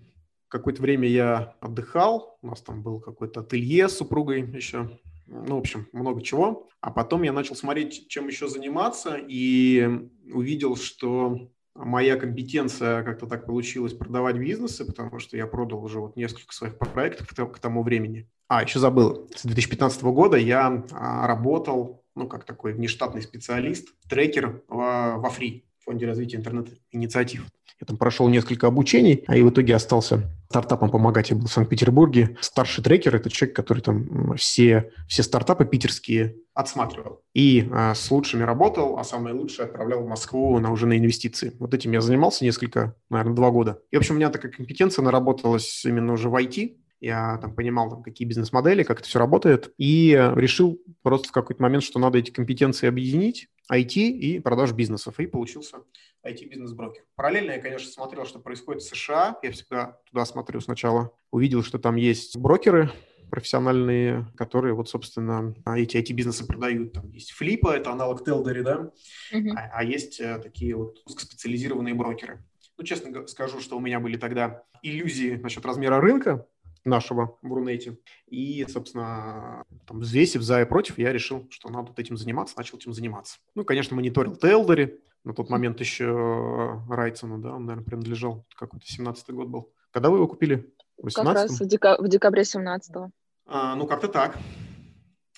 [0.51, 5.59] какое-то время я отдыхал, у нас там был какой-то ателье с супругой еще, ну, в
[5.59, 6.69] общем, много чего.
[6.81, 9.89] А потом я начал смотреть, чем еще заниматься, и
[10.33, 16.17] увидел, что моя компетенция как-то так получилось продавать бизнесы, потому что я продал уже вот
[16.17, 18.29] несколько своих проектов к тому времени.
[18.49, 24.63] А, еще забыл, с 2015 года я а, работал, ну, как такой внештатный специалист, трекер
[24.69, 27.47] во Фри, Фонде развития интернет-инициатив.
[27.81, 31.31] Я там прошел несколько обучений, а и в итоге остался стартапам помогать.
[31.31, 32.37] Я был в Санкт-Петербурге.
[32.41, 37.23] Старший трекер– это человек, который там все, все стартапы питерские отсматривал.
[37.35, 41.57] И а, с лучшими работал, а самое лучшее отправлял в Москву на уже на инвестиции.
[41.59, 43.81] Вот этим я занимался несколько, наверное, два года.
[43.91, 46.77] И, в общем, у меня такая компетенция наработалась именно уже в IT.
[47.01, 51.63] Я там понимал, там, какие бизнес-модели, как это все работает, и решил просто в какой-то
[51.63, 55.79] момент, что надо эти компетенции объединить, IT и продаж бизнесов, и получился
[56.27, 57.05] IT-бизнес-брокер.
[57.15, 61.79] Параллельно я, конечно, смотрел, что происходит в США, я всегда туда смотрю сначала, увидел, что
[61.79, 62.91] там есть брокеры,
[63.31, 66.93] профессиональные, которые вот, собственно, эти IT-бизнесы продают.
[66.93, 68.91] Там есть Флипа, это аналог Телдери, да,
[69.33, 69.53] uh-huh.
[69.57, 72.45] а, а есть а, такие вот специализированные брокеры.
[72.77, 76.47] Ну, честно скажу, что у меня были тогда иллюзии насчет размера рынка
[76.85, 77.99] нашего в Рунете.
[78.27, 82.93] И, собственно, там, взвесив за и против, я решил, что надо этим заниматься, начал этим
[82.93, 83.39] заниматься.
[83.55, 89.33] Ну, конечно, мониторил Телдери, на тот момент еще Райцену, да, он, наверное, принадлежал, какой-то 17-й
[89.33, 89.73] год был.
[89.91, 90.73] Когда вы его купили?
[90.97, 93.11] В 18 Как раз в, дека- в декабре 17-го.
[93.47, 94.39] А, ну, как-то так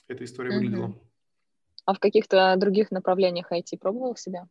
[0.08, 0.54] эта история mm-hmm.
[0.54, 0.94] выглядела.
[1.84, 4.46] А в каких-то других направлениях IT пробовал себя?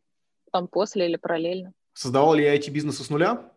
[0.51, 1.73] Там после или параллельно?
[1.93, 3.51] Создавал ли я IT-бизнес с нуля?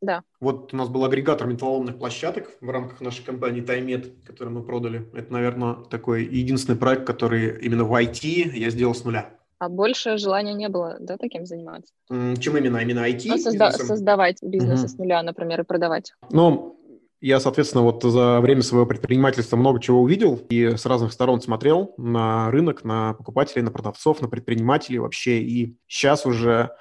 [0.00, 0.22] Да.
[0.40, 5.08] Вот у нас был агрегатор металлоломных площадок в рамках нашей компании Таймет, который мы продали.
[5.14, 9.30] Это, наверное, такой единственный проект, который именно в IT я сделал с нуля.
[9.58, 11.92] А больше желания не было, да, таким заниматься?
[12.08, 12.76] Чем именно?
[12.76, 13.22] Именно IT?
[13.26, 14.88] Ну, созда- создавать бизнес угу.
[14.88, 16.12] с нуля, например, и продавать.
[16.30, 16.78] Ну,
[17.22, 21.94] я, соответственно, вот за время своего предпринимательства много чего увидел и с разных сторон смотрел
[21.96, 25.40] на рынок, на покупателей, на продавцов, на предпринимателей вообще.
[25.40, 26.72] И сейчас уже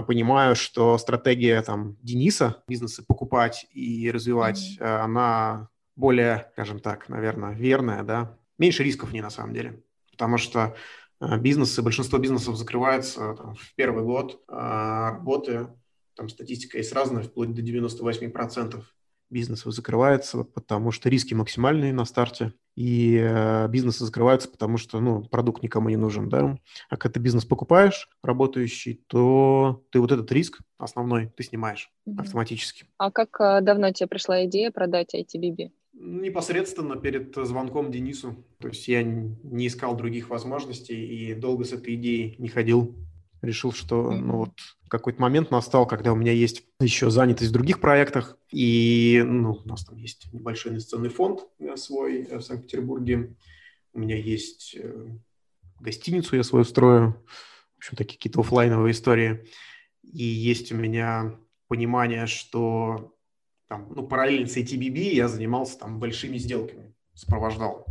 [0.00, 5.00] понимаю, что стратегия там Дениса бизнесы покупать и развивать, mm-hmm.
[5.00, 8.38] она более, скажем так, наверное, верная, да.
[8.56, 9.82] Меньше рисков не на самом деле.
[10.10, 10.74] Потому что
[11.20, 15.68] а, бизнесы, большинство бизнесов закрывается там, в первый год а работы,
[16.14, 18.82] там статистика есть разная, вплоть до 98%
[19.32, 25.22] бизнесов закрывается, потому что риски максимальные на старте, и э, бизнесы закрываются, потому что ну,
[25.22, 26.28] продукт никому не нужен.
[26.28, 26.56] Да?
[26.88, 32.20] А когда ты бизнес покупаешь, работающий, то ты вот этот риск основной ты снимаешь mm-hmm.
[32.20, 32.84] автоматически.
[32.98, 35.70] А как э, давно тебе пришла идея продать ITBB?
[35.94, 38.36] Непосредственно перед звонком Денису.
[38.58, 42.96] То есть я не искал других возможностей и долго с этой идеей не ходил
[43.42, 44.52] решил, что ну, вот
[44.92, 49.66] какой-то момент настал, когда у меня есть еще занятость в других проектах, и ну, у
[49.68, 53.34] нас там есть небольшой инвестиционный фонд э, свой э, в Санкт-Петербурге,
[53.94, 55.06] у меня есть э,
[55.80, 57.16] гостиницу я свою строю,
[57.74, 59.46] в общем, такие какие-то офлайновые истории,
[60.02, 63.14] и есть у меня понимание, что
[63.68, 67.86] там, ну, параллельно с ATBB я занимался там большими сделками, сопровождал.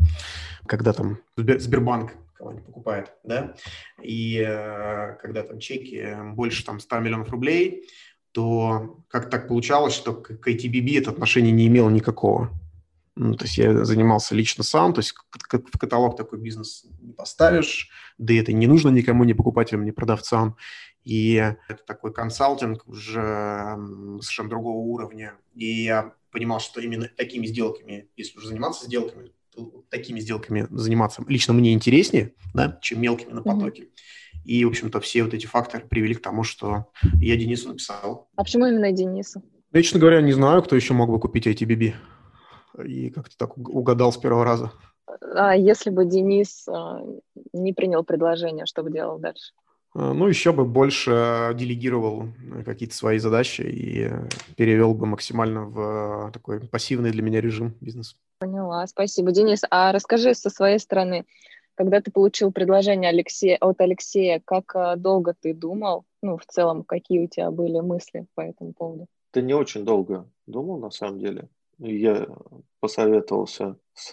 [0.67, 3.53] Когда там Сбербанк кого-нибудь покупает, да,
[4.01, 7.87] и э, когда там чеки больше там 100 миллионов рублей,
[8.31, 12.49] то как так получалось, что к ITBB это отношение не имело никакого.
[13.15, 17.89] Ну, то есть я занимался лично сам, то есть в каталог такой бизнес не поставишь,
[18.17, 20.55] да и это не нужно никому, ни покупателям, ни продавцам.
[21.03, 23.77] И это такой консалтинг уже
[24.21, 25.33] совершенно другого уровня.
[25.53, 29.31] И я понимал, что именно такими сделками, если уже заниматься сделками,
[29.89, 33.83] такими сделками заниматься лично мне интереснее, да, чем мелкими на потоке.
[33.83, 33.87] Mm-hmm.
[34.45, 36.87] И, в общем-то, все вот эти факторы привели к тому, что
[37.19, 38.29] я Денису написал.
[38.35, 39.43] А почему именно Денису?
[39.73, 41.93] Я, честно говоря, не знаю, кто еще мог бы купить ITBB.
[42.85, 44.71] И как-то так угадал с первого раза.
[45.35, 47.01] А если бы Денис а,
[47.53, 49.53] не принял предложение, что бы делал дальше?
[49.93, 52.27] А, ну, еще бы больше делегировал
[52.65, 54.09] какие-то свои задачи и
[54.55, 58.15] перевел бы максимально в такой пассивный для меня режим бизнес.
[58.39, 59.31] Поняла, спасибо.
[59.31, 61.25] Денис, а расскажи со своей стороны,
[61.75, 66.05] когда ты получил предложение Алексея, от Алексея, как э, долго ты думал?
[66.21, 69.07] Ну, в целом, какие у тебя были мысли по этому поводу?
[69.31, 71.49] Ты не очень долго думал, на самом деле.
[71.79, 72.27] Я
[72.79, 74.11] посоветовался с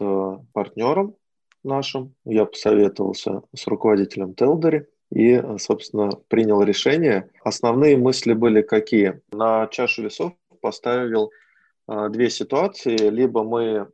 [0.53, 1.17] партнером
[1.63, 7.31] нашим, я посоветовался с руководителем Телдери и, собственно, принял решение.
[7.43, 9.21] Основные мысли были какие?
[9.33, 11.31] На чашу весов поставил
[11.89, 12.97] э, две ситуации.
[13.09, 13.89] Либо мы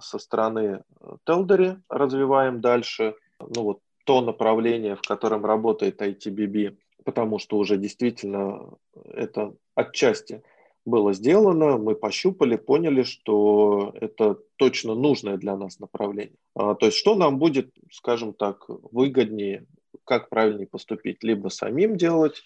[0.00, 0.82] со стороны
[1.24, 8.74] Телдери развиваем дальше, ну вот то направление, в котором работает ITBB, потому что уже действительно
[9.12, 10.42] это отчасти
[10.84, 16.36] было сделано, мы пощупали, поняли, что это точно нужное для нас направление.
[16.54, 19.66] А, то есть что нам будет, скажем так, выгоднее,
[20.04, 22.42] как правильнее поступить, либо самим делать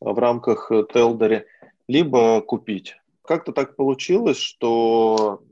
[0.00, 1.46] в рамках Телдери,
[1.88, 2.96] либо купить.
[3.22, 5.42] Как-то так получилось, что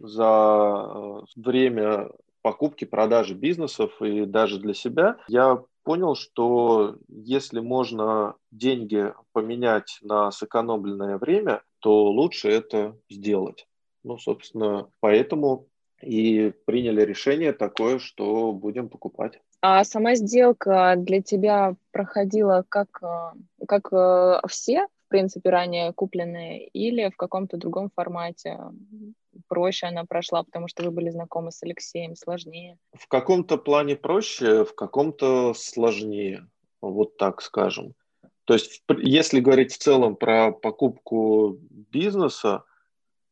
[0.00, 2.10] за э, время
[2.42, 10.30] покупки, продажи бизнесов и даже для себя, я понял, что если можно деньги поменять на
[10.30, 13.66] сэкономленное время, то лучше это сделать.
[14.02, 15.66] Ну, собственно, поэтому
[16.02, 19.40] и приняли решение такое, что будем покупать.
[19.62, 26.66] А сама сделка для тебя проходила как, э, как э, все, в принципе, ранее купленные,
[26.68, 28.58] или в каком-то другом формате?
[29.48, 32.78] проще она прошла, потому что вы были знакомы с Алексеем, сложнее?
[32.92, 36.46] В каком-то плане проще, в каком-то сложнее,
[36.80, 37.94] вот так скажем.
[38.44, 42.64] То есть, если говорить в целом про покупку бизнеса,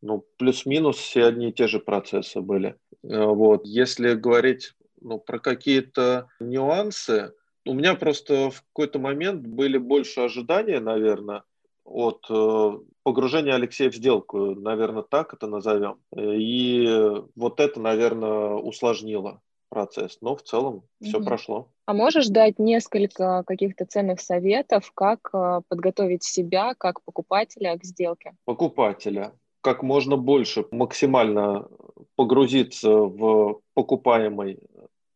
[0.01, 2.76] ну, плюс-минус все одни и те же процессы были.
[3.03, 3.66] Э, вот.
[3.66, 7.33] Если говорить ну, про какие-то нюансы,
[7.65, 11.43] у меня просто в какой-то момент были больше ожидания, наверное,
[11.85, 15.99] от э, погружения Алексея в сделку, наверное, так это назовем.
[16.17, 16.87] И
[17.35, 21.69] вот это, наверное, усложнило процесс, но в целом все прошло.
[21.87, 28.35] А можешь дать несколько каких-то ценных советов, как э, подготовить себя как покупателя к сделке?
[28.45, 31.69] Покупателя как можно больше, максимально
[32.17, 34.61] погрузиться в покупаемый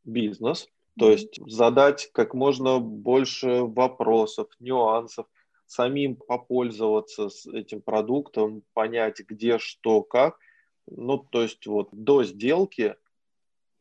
[0.04, 5.26] бизнес, то есть задать как можно больше вопросов, нюансов,
[5.66, 10.38] самим попользоваться с этим продуктом, понять, где, что, как.
[10.86, 12.96] Ну, то есть вот до сделки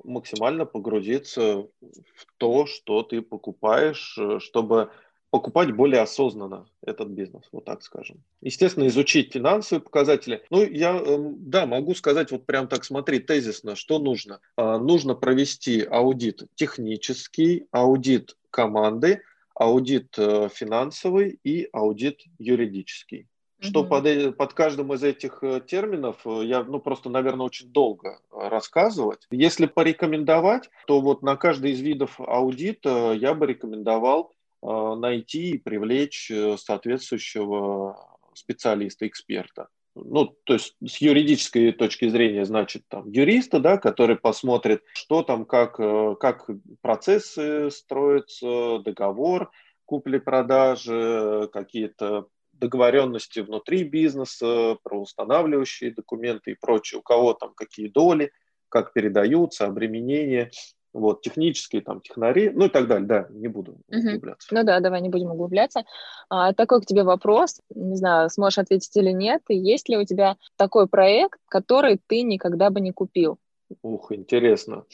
[0.04, 4.92] максимально погрузиться в то, что ты покупаешь, э, чтобы
[5.32, 8.18] покупать более осознанно этот бизнес, вот так скажем.
[8.42, 10.44] Естественно, изучить финансовые показатели.
[10.50, 14.42] Ну, я, эм, да, могу сказать вот прям так, смотри, тезисно, что нужно.
[14.58, 19.22] А, нужно провести аудит технический, аудит команды,
[19.56, 23.28] аудит э, финансовый и аудит юридический.
[23.60, 28.20] Что под, э, под каждым из этих э, терминов я, ну, просто, наверное, очень долго
[28.32, 29.28] рассказывать.
[29.30, 36.30] Если порекомендовать, то вот на каждый из видов аудита я бы рекомендовал найти и привлечь
[36.30, 39.68] э, соответствующего специалиста, эксперта.
[39.96, 45.46] Ну, то есть с юридической точки зрения, значит, там юриста, да, который посмотрит, что там,
[45.46, 46.50] как, э, как
[46.82, 49.52] процессы строятся, договор
[49.86, 58.32] купли-продажи, какие-то договоренности внутри бизнеса, правоустанавливающие документы и прочее, у кого там какие доли,
[58.70, 60.52] как передаются, обременения
[60.94, 64.48] вот, технические, там, технари, ну и так далее, да, не буду углубляться.
[64.52, 65.84] Ну да, давай не будем углубляться.
[66.30, 70.38] А, такой к тебе вопрос, не знаю, сможешь ответить или нет, есть ли у тебя
[70.58, 73.38] такой проект, который ты никогда бы не купил?
[73.82, 74.86] Ух, интересно.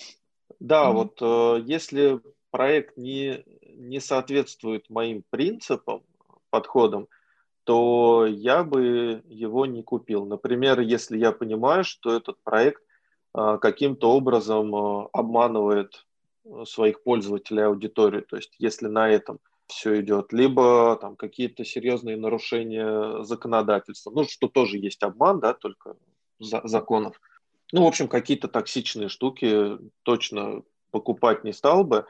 [0.59, 0.93] Да, mm-hmm.
[0.93, 2.19] вот э, если
[2.51, 3.43] проект не,
[3.75, 6.03] не соответствует моим принципам,
[6.49, 7.07] подходам,
[7.63, 10.25] то я бы его не купил.
[10.25, 12.81] Например, если я понимаю, что этот проект
[13.37, 16.05] каким-то образом а, обманывает
[16.45, 18.23] э, своих пользователей аудиторию.
[18.23, 24.47] То есть если на этом все идет, либо там какие-то серьезные нарушения законодательства, ну, что
[24.47, 25.97] тоже есть обман, да, только
[26.39, 27.19] за, законов.
[27.73, 32.05] Ну, в общем, какие-то токсичные штуки точно покупать не стал бы.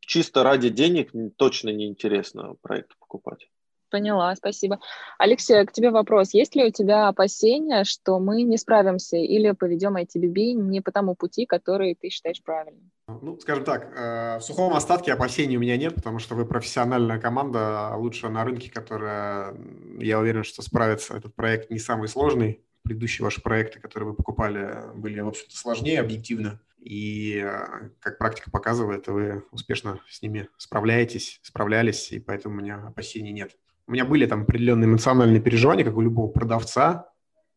[0.00, 3.48] Чисто ради денег точно неинтересно проект покупать.
[3.90, 4.78] Поняла, спасибо.
[5.18, 6.32] Алексей, к тебе вопрос.
[6.32, 11.16] Есть ли у тебя опасения, что мы не справимся или поведем ITBB не по тому
[11.16, 12.92] пути, который ты считаешь правильным?
[13.08, 17.18] Ну, скажем так, э, в сухом остатке опасений у меня нет, потому что вы профессиональная
[17.18, 19.56] команда, лучшая на рынке, которая,
[19.98, 21.16] я уверен, что справится.
[21.16, 22.60] Этот проект не самый сложный.
[22.84, 26.60] Предыдущие ваши проекты, которые вы покупали, были, в общем-то, сложнее объективно.
[26.78, 32.76] И, э, как практика показывает, вы успешно с ними справляетесь, справлялись, и поэтому у меня
[32.86, 33.56] опасений нет
[33.90, 37.10] у меня были там определенные эмоциональные переживания, как у любого продавца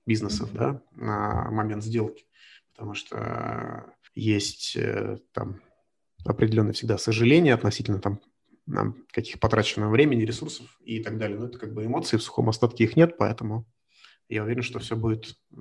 [0.07, 2.25] бизнесов, да, на момент сделки,
[2.73, 5.61] потому что есть э, там
[6.25, 8.19] определенное всегда сожаление относительно там
[9.11, 11.37] каких потраченного времени, ресурсов и так далее.
[11.37, 13.67] Но это как бы эмоции, в сухом остатке их нет, поэтому
[14.27, 15.55] я уверен, что все будет э,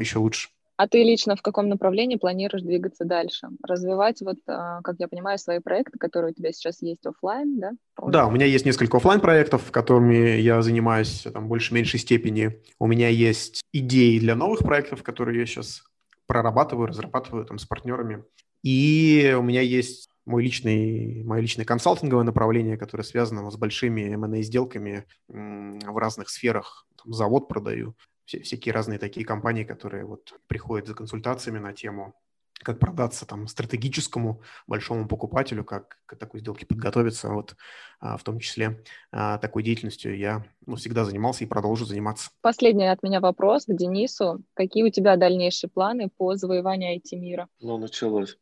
[0.00, 0.48] еще лучше.
[0.78, 3.48] А ты лично в каком направлении планируешь двигаться дальше?
[3.64, 7.72] Развивать, вот, а, как я понимаю, свои проекты, которые у тебя сейчас есть офлайн, да?
[8.06, 12.62] Да, у меня есть несколько офлайн проектов, которыми я занимаюсь там, в большей-меньшей степени.
[12.78, 15.82] У меня есть идеи для новых проектов, которые я сейчас
[16.28, 18.22] прорабатываю, разрабатываю там с партнерами.
[18.62, 24.42] И у меня есть мой личный, мое личное консалтинговое направление, которое связано с большими M&A
[24.42, 26.86] сделками в разных сферах.
[27.02, 27.96] Там завод продаю,
[28.28, 32.14] всякие разные такие компании, которые вот приходят за консультациями на тему,
[32.62, 37.28] как продаться там стратегическому большому покупателю, как к такой сделке подготовиться.
[37.28, 37.56] Вот
[38.00, 42.30] а, в том числе а, такой деятельностью я ну, всегда занимался и продолжу заниматься.
[42.40, 44.42] Последний от меня вопрос к Денису.
[44.54, 47.48] Какие у тебя дальнейшие планы по завоеванию IT-мира?
[47.60, 48.38] Ну, началось.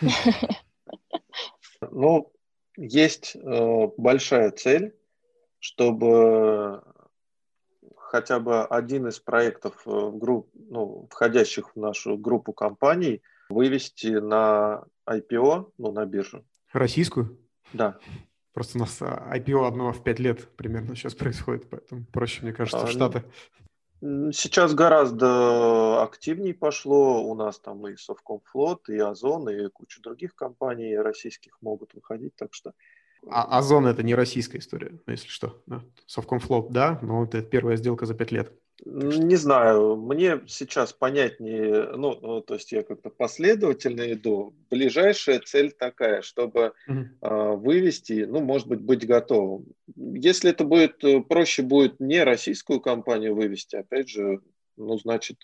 [1.92, 2.32] Ну,
[2.76, 4.96] есть э, большая цель,
[5.60, 6.82] чтобы
[8.08, 14.06] хотя бы один из проектов э, в групп, ну, входящих в нашу группу компаний вывести
[14.06, 16.44] на IPO, ну, на биржу.
[16.72, 17.38] Российскую?
[17.72, 17.98] Да.
[18.54, 22.52] Просто у нас а, IPO одно в пять лет примерно сейчас происходит, поэтому проще, мне
[22.52, 23.24] кажется, а, Штаты.
[24.00, 27.22] Сейчас гораздо активнее пошло.
[27.24, 32.34] У нас там и Совкомфлот, и Озон, и куча других компаний российских могут выходить.
[32.36, 32.72] Так что
[33.26, 35.60] а Озон это не российская история, если что.
[35.66, 35.82] Да.
[36.06, 38.52] Совкомфлот, да, но это первая сделка за пять лет.
[38.84, 44.54] Не знаю, мне сейчас понятнее, ну, ну, то есть я как-то последовательно иду.
[44.70, 47.00] Ближайшая цель такая, чтобы угу.
[47.20, 49.66] э, вывести, ну, может быть, быть готовым.
[49.96, 54.40] Если это будет э, проще, будет не российскую компанию вывести, опять же,
[54.76, 55.38] ну, значит,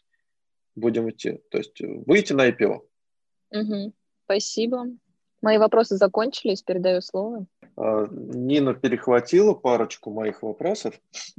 [0.77, 1.41] будем идти.
[1.51, 2.83] То есть выйти на IPO.
[3.51, 3.93] Угу.
[4.27, 4.87] Спасибо.
[5.43, 7.47] Мои вопросы закончились, передаю слово.
[7.77, 10.95] А, Нина перехватила парочку моих вопросов,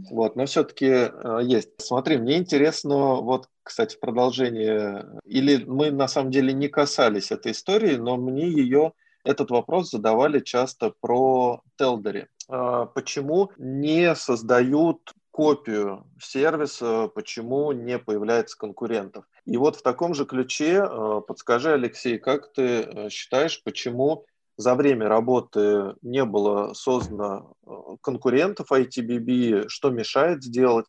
[0.10, 1.70] вот, но все-таки а, есть.
[1.78, 7.96] Смотри, мне интересно, вот, кстати, продолжение, или мы на самом деле не касались этой истории,
[7.96, 12.28] но мне ее, этот вопрос задавали часто про Телдери.
[12.50, 19.26] А, почему не создают копию сервиса, почему не появляется конкурентов.
[19.46, 20.88] И вот в таком же ключе
[21.28, 24.26] подскажи, Алексей, как ты э, считаешь, почему
[24.58, 30.86] за время работы не было создано э, конкурентов ITBB, что мешает сделать?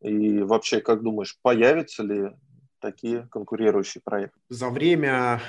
[0.00, 2.30] И вообще, как думаешь, появятся ли
[2.80, 4.38] такие конкурирующие проекты?
[4.48, 5.40] За время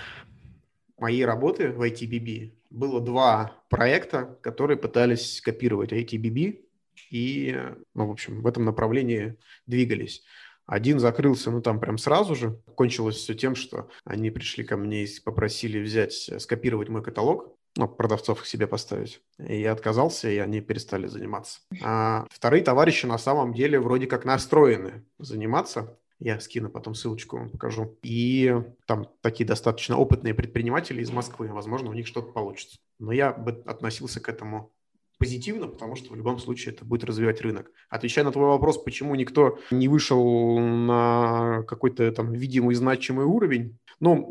[0.97, 6.63] моей работы в ITBB было два проекта, которые пытались копировать ITBB
[7.09, 7.57] и,
[7.93, 10.23] ну, в общем, в этом направлении двигались.
[10.65, 12.61] Один закрылся, ну, там прям сразу же.
[12.75, 17.87] Кончилось все тем, что они пришли ко мне и попросили взять, скопировать мой каталог, ну,
[17.87, 19.21] продавцов к себе поставить.
[19.39, 21.59] И я отказался, и они перестали заниматься.
[21.81, 25.97] А вторые товарищи на самом деле вроде как настроены заниматься.
[26.19, 27.97] Я скину потом ссылочку вам покажу.
[28.03, 28.55] И
[28.85, 31.47] там такие достаточно опытные предприниматели из Москвы.
[31.47, 32.77] Возможно, у них что-то получится.
[32.99, 34.71] Но я бы относился к этому
[35.17, 37.71] позитивно, потому что в любом случае это будет развивать рынок.
[37.89, 44.29] Отвечая на твой вопрос, почему никто не вышел на какой-то там видимый значимый уровень, ну,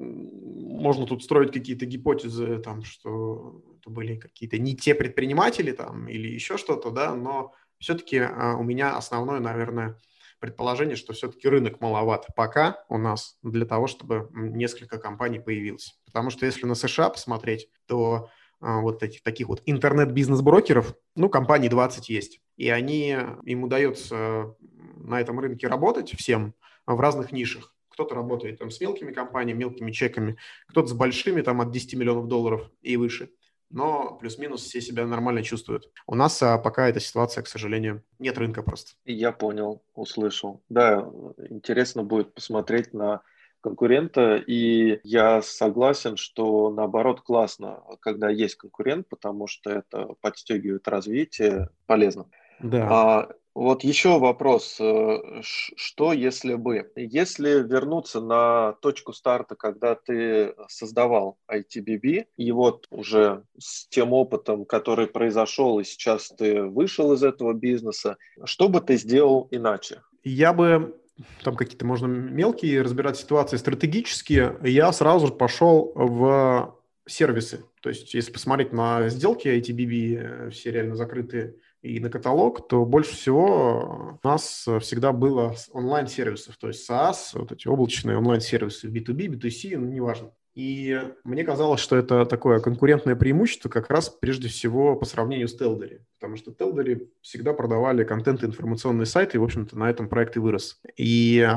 [0.82, 6.28] можно тут строить какие-то гипотезы, там, что это были какие-то не те предприниматели там или
[6.28, 9.98] еще что-то, да, но все-таки а, у меня основное, наверное,
[10.40, 15.98] предположение, что все-таки рынок маловат пока у нас для того, чтобы несколько компаний появилось.
[16.04, 18.28] Потому что если на США посмотреть, то
[18.60, 22.40] а, вот этих таких вот интернет-бизнес-брокеров, ну, компаний 20 есть.
[22.56, 24.54] И они, им удается
[24.96, 26.54] на этом рынке работать всем
[26.86, 27.74] в разных нишах.
[27.92, 30.36] Кто-то работает там с мелкими компаниями, мелкими чеками,
[30.66, 33.30] кто-то с большими, там от 10 миллионов долларов и выше.
[33.70, 35.90] Но плюс-минус все себя нормально чувствуют.
[36.06, 38.92] У нас а, пока эта ситуация, к сожалению, нет рынка просто.
[39.06, 40.62] Я понял, услышал.
[40.68, 41.10] Да,
[41.48, 43.22] интересно будет посмотреть на
[43.62, 51.70] конкурента, и я согласен, что наоборот классно, когда есть конкурент, потому что это подстегивает развитие,
[51.86, 52.26] полезно.
[52.60, 52.88] Да.
[52.90, 60.54] А, вот еще вопрос, э, что если бы, если вернуться на точку старта, когда ты
[60.68, 67.22] создавал ITBB, и вот уже с тем опытом, который произошел, и сейчас ты вышел из
[67.22, 70.02] этого бизнеса, что бы ты сделал иначе?
[70.24, 70.98] Я бы
[71.44, 76.74] там какие-то можно мелкие разбирать ситуации стратегические, я сразу же пошел в
[77.06, 77.64] сервисы.
[77.82, 82.84] То есть, если посмотреть на сделки ITBB, э, все реально закрытые, и на каталог, то
[82.84, 89.26] больше всего у нас всегда было онлайн-сервисов, то есть SaaS, вот эти облачные онлайн-сервисы B2B,
[89.26, 90.30] B2C, ну, неважно.
[90.54, 95.56] И мне казалось, что это такое конкурентное преимущество как раз прежде всего по сравнению с
[95.56, 100.08] Телдери, потому что Телдери всегда продавали контент и информационные сайты, и, в общем-то, на этом
[100.08, 100.80] проект и вырос.
[100.96, 101.48] И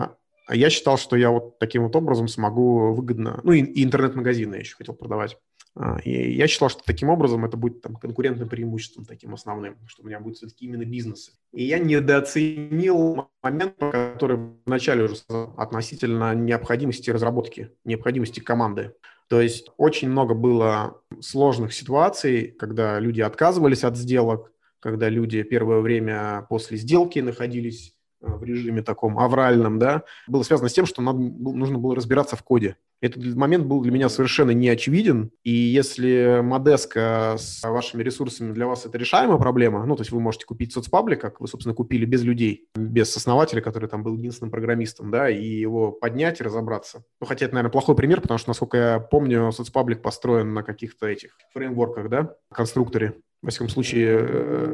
[0.49, 3.41] я считал, что я вот таким вот образом смогу выгодно...
[3.43, 5.37] Ну, и, и интернет-магазины я еще хотел продавать.
[5.77, 10.03] А, и я считал, что таким образом это будет там, конкурентным преимуществом таким основным, что
[10.03, 11.33] у меня будет все-таки именно бизнесы.
[11.51, 18.93] И я недооценил момент, который вначале уже сказал, относительно необходимости разработки, необходимости команды.
[19.27, 25.81] То есть очень много было сложных ситуаций, когда люди отказывались от сделок, когда люди первое
[25.81, 27.94] время после сделки находились
[28.25, 32.43] в режиме таком авральном, да, было связано с тем, что надо, нужно было разбираться в
[32.43, 32.77] коде.
[33.01, 38.67] Этот момент был для меня совершенно не очевиден, и если Модеска с вашими ресурсами для
[38.67, 42.05] вас это решаемая проблема, ну, то есть вы можете купить соцпаблик, как вы, собственно, купили
[42.05, 47.03] без людей, без основателя, который там был единственным программистом, да, и его поднять и разобраться.
[47.19, 51.05] Ну, хотя это, наверное, плохой пример, потому что, насколько я помню, соцпаблик построен на каких-то
[51.05, 53.13] этих фреймворках, да, конструкторе.
[53.41, 54.73] Во всяком случае, э,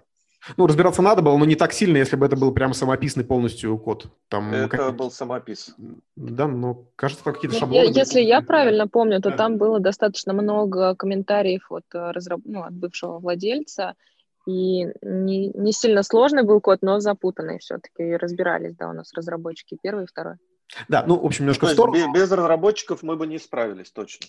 [0.58, 3.78] ну, разбираться надо было, но не так сильно, если бы это был прям самописный полностью
[3.78, 4.08] код.
[4.28, 4.96] Там это как...
[4.96, 5.76] был самопис.
[6.16, 7.86] Да, но кажется, какие-то ну, шаблоны.
[7.86, 9.38] Я, если я правильно помню, то да.
[9.38, 12.42] там было достаточно много комментариев от, э, разраб...
[12.46, 13.96] ну, от бывшего владельца,
[14.48, 18.04] И не, не сильно сложный был код, но запутанный все-таки.
[18.04, 20.36] И разбирались, да, у нас разработчики первый и второй.
[20.88, 21.98] Да, ну, в общем, немножко в сторону.
[21.98, 24.28] Без, без разработчиков мы бы не справились, точно.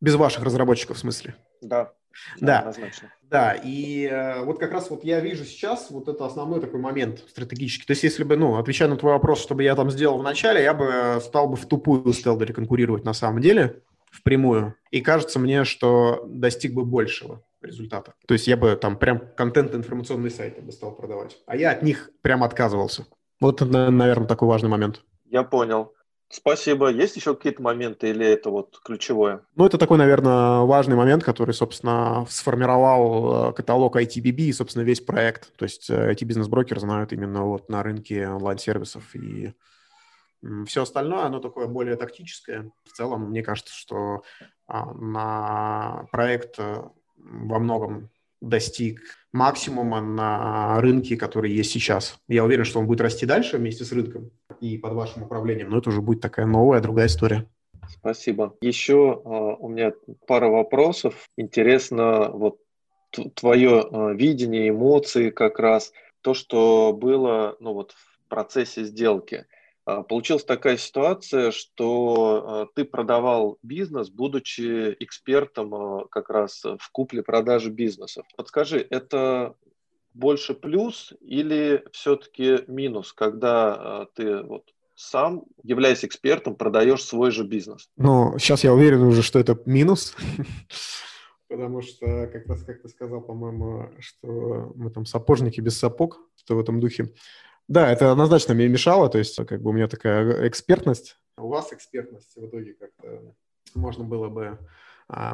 [0.00, 1.34] Без ваших разработчиков, в смысле?
[1.60, 1.92] Да.
[2.40, 3.12] Да, однозначно.
[3.22, 7.24] Да, и э, вот как раз вот я вижу сейчас вот это основной такой момент
[7.28, 7.86] стратегический.
[7.86, 10.62] То есть если бы, ну, отвечая на твой вопрос, чтобы я там сделал в начале,
[10.62, 14.74] я бы стал бы в тупую с Телдери конкурировать на самом деле, впрямую.
[14.90, 18.14] И кажется мне, что достиг бы большего результата.
[18.26, 21.38] То есть я бы там прям контент информационный сайт бы стал продавать.
[21.46, 23.06] А я от них прям отказывался.
[23.40, 25.02] Вот, наверное, такой важный момент.
[25.24, 25.94] Я понял.
[26.32, 26.88] Спасибо.
[26.88, 29.42] Есть еще какие-то моменты или это вот ключевое?
[29.54, 35.02] Ну, это такой, наверное, важный момент, который, собственно, сформировал э, каталог ITBB и, собственно, весь
[35.02, 35.54] проект.
[35.56, 39.52] То есть IT-бизнес-брокер знают именно вот на рынке онлайн-сервисов и
[40.66, 42.72] все остальное, оно такое более тактическое.
[42.84, 44.22] В целом, мне кажется, что
[44.66, 46.82] а, на проект э,
[47.16, 48.10] во многом
[48.40, 49.00] достиг
[49.32, 52.18] максимума на рынке, который есть сейчас.
[52.26, 54.30] Я уверен, что он будет расти дальше вместе с рынком
[54.62, 57.46] и под вашим управлением, но это уже будет такая новая, другая история.
[57.88, 58.56] Спасибо.
[58.60, 59.92] Еще uh, у меня
[60.26, 61.28] пара вопросов.
[61.36, 62.58] Интересно, вот
[63.34, 69.46] твое uh, видение, эмоции как раз, то, что было ну, вот, в процессе сделки–
[69.84, 76.90] а, получилась такая ситуация, что а, ты продавал бизнес, будучи экспертом а, как раз в
[76.92, 78.24] купле-продаже бизнесов.
[78.36, 79.56] Подскажи, это
[80.14, 87.88] больше плюс или все-таки минус, когда ты вот сам, являясь экспертом, продаешь свой же бизнес?
[87.96, 90.14] Ну, сейчас я уверен уже, что это минус,
[91.48, 96.56] потому что как раз как ты сказал, по-моему, что мы там сапожники без сапог, что
[96.56, 97.12] в этом духе.
[97.68, 101.16] Да, это однозначно мне мешало, то есть как бы у меня такая экспертность.
[101.38, 103.34] У вас экспертность в итоге как-то
[103.74, 104.58] можно было бы а,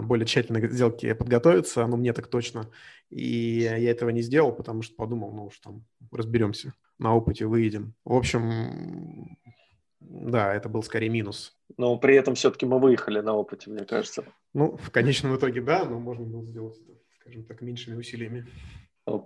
[0.02, 2.70] более тщательно к сделке подготовиться, но мне так точно.
[3.10, 7.94] И я этого не сделал, потому что подумал, ну уж там разберемся, на опыте выйдем.
[8.04, 9.36] В общем,
[10.00, 11.56] да, это был скорее минус.
[11.76, 14.24] Но при этом все-таки мы выехали на опыте, мне кажется.
[14.54, 18.46] Ну, в конечном итоге, да, но можно было сделать это, скажем так, меньшими усилиями.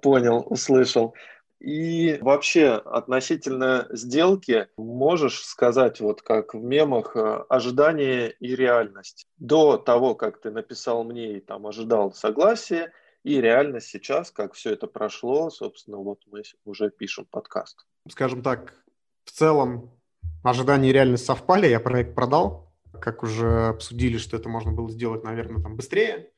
[0.03, 1.14] Понял, услышал.
[1.62, 9.28] И вообще относительно сделки можешь сказать, вот как в мемах, э, ожидание и реальность.
[9.38, 12.92] До того, как ты написал мне и там ожидал согласия,
[13.22, 17.86] и реальность сейчас, как все это прошло, собственно, вот мы уже пишем подкаст.
[18.08, 18.74] Скажем так,
[19.24, 19.92] в целом
[20.42, 25.22] ожидания и реальность совпали, я проект продал, как уже обсудили, что это можно было сделать,
[25.22, 26.32] наверное, там быстрее,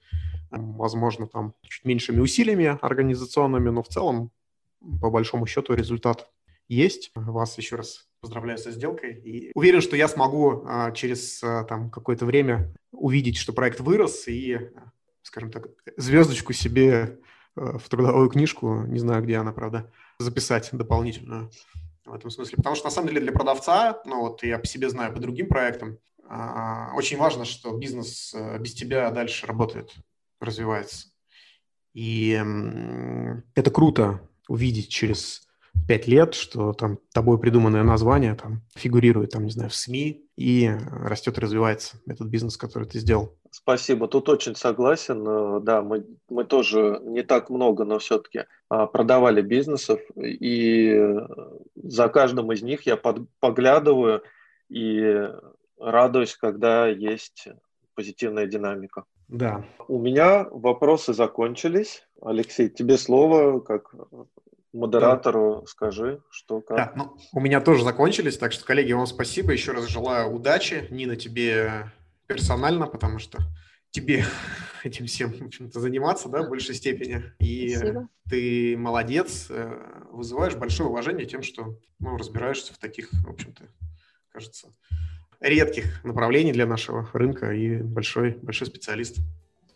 [0.50, 4.30] возможно, там чуть меньшими усилиями организационными, но в целом
[5.00, 6.28] по большому счету результат
[6.68, 7.10] есть.
[7.14, 9.20] Вас еще раз поздравляю со сделкой.
[9.20, 14.26] И уверен, что я смогу а, через а, там какое-то время увидеть, что проект вырос
[14.28, 14.70] и,
[15.22, 15.68] скажем так,
[15.98, 17.18] звездочку себе
[17.54, 21.50] а, в трудовую книжку, не знаю, где она, правда, записать дополнительную
[22.06, 22.56] в этом смысле.
[22.56, 25.48] Потому что, на самом деле, для продавца, ну вот я по себе знаю по другим
[25.48, 25.98] проектам,
[26.96, 29.94] очень важно, что бизнес без тебя дальше работает,
[30.40, 31.08] развивается.
[31.92, 32.32] И
[33.54, 35.44] это круто, увидеть через
[35.88, 40.70] пять лет, что там тобой придуманное название там фигурирует, там, не знаю, в СМИ, и
[40.90, 43.36] растет и развивается этот бизнес, который ты сделал.
[43.50, 45.24] Спасибо, тут очень согласен.
[45.26, 51.00] Э, да, мы, мы тоже не так много, но все-таки а, продавали бизнесов, и
[51.76, 54.22] за каждым из них я под, поглядываю
[54.68, 55.28] и
[55.78, 57.46] радуюсь, когда есть
[57.94, 59.04] позитивная динамика.
[59.28, 59.64] Да.
[59.88, 62.06] У меня вопросы закончились.
[62.20, 63.94] Алексей, тебе слово, как
[64.72, 65.66] модератору да.
[65.66, 66.76] скажи, что как.
[66.76, 69.52] Да, ну, у меня тоже закончились, так что, коллеги, вам спасибо.
[69.52, 70.86] Еще раз желаю удачи.
[70.90, 71.90] Нина, тебе
[72.26, 73.38] персонально, потому что
[73.90, 74.24] тебе
[74.84, 77.22] этим всем, в общем-то, заниматься, да, в большей степени.
[77.38, 78.08] И Спасибо.
[78.28, 83.64] ты молодец, э, вызываешь большое уважение тем, что, ну, разбираешься в таких, в общем-то,
[84.30, 84.68] кажется,
[85.44, 89.18] редких направлений для нашего рынка и большой, большой специалист.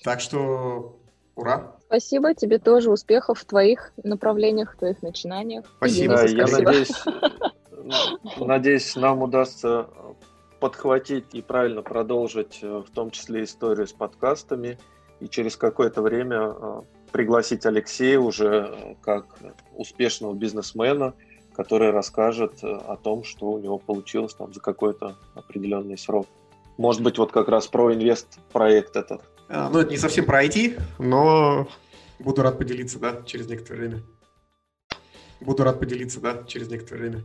[0.03, 1.01] Так что
[1.35, 1.77] ура!
[1.87, 5.65] Спасибо, тебе тоже успехов в твоих направлениях, в твоих начинаниях.
[5.77, 6.17] Спасибо.
[6.17, 6.93] Да, я надеюсь,
[8.39, 9.89] надеюсь, нам удастся
[10.61, 14.79] подхватить и правильно продолжить, э, в том числе историю с подкастами,
[15.21, 19.39] и через какое-то время э, пригласить Алексея уже э, как
[19.77, 21.15] успешного бизнесмена,
[21.59, 26.29] который расскажет о том, что у него получилось там за какой-то определенный срок.
[26.77, 29.23] Может быть, вот как раз про инвест-проект этот.
[29.49, 31.67] А, ну, это не совсем про IT, но
[32.21, 34.03] буду рад поделиться, да, через некоторое время.
[35.41, 37.25] Буду рад поделиться, да, через некоторое время.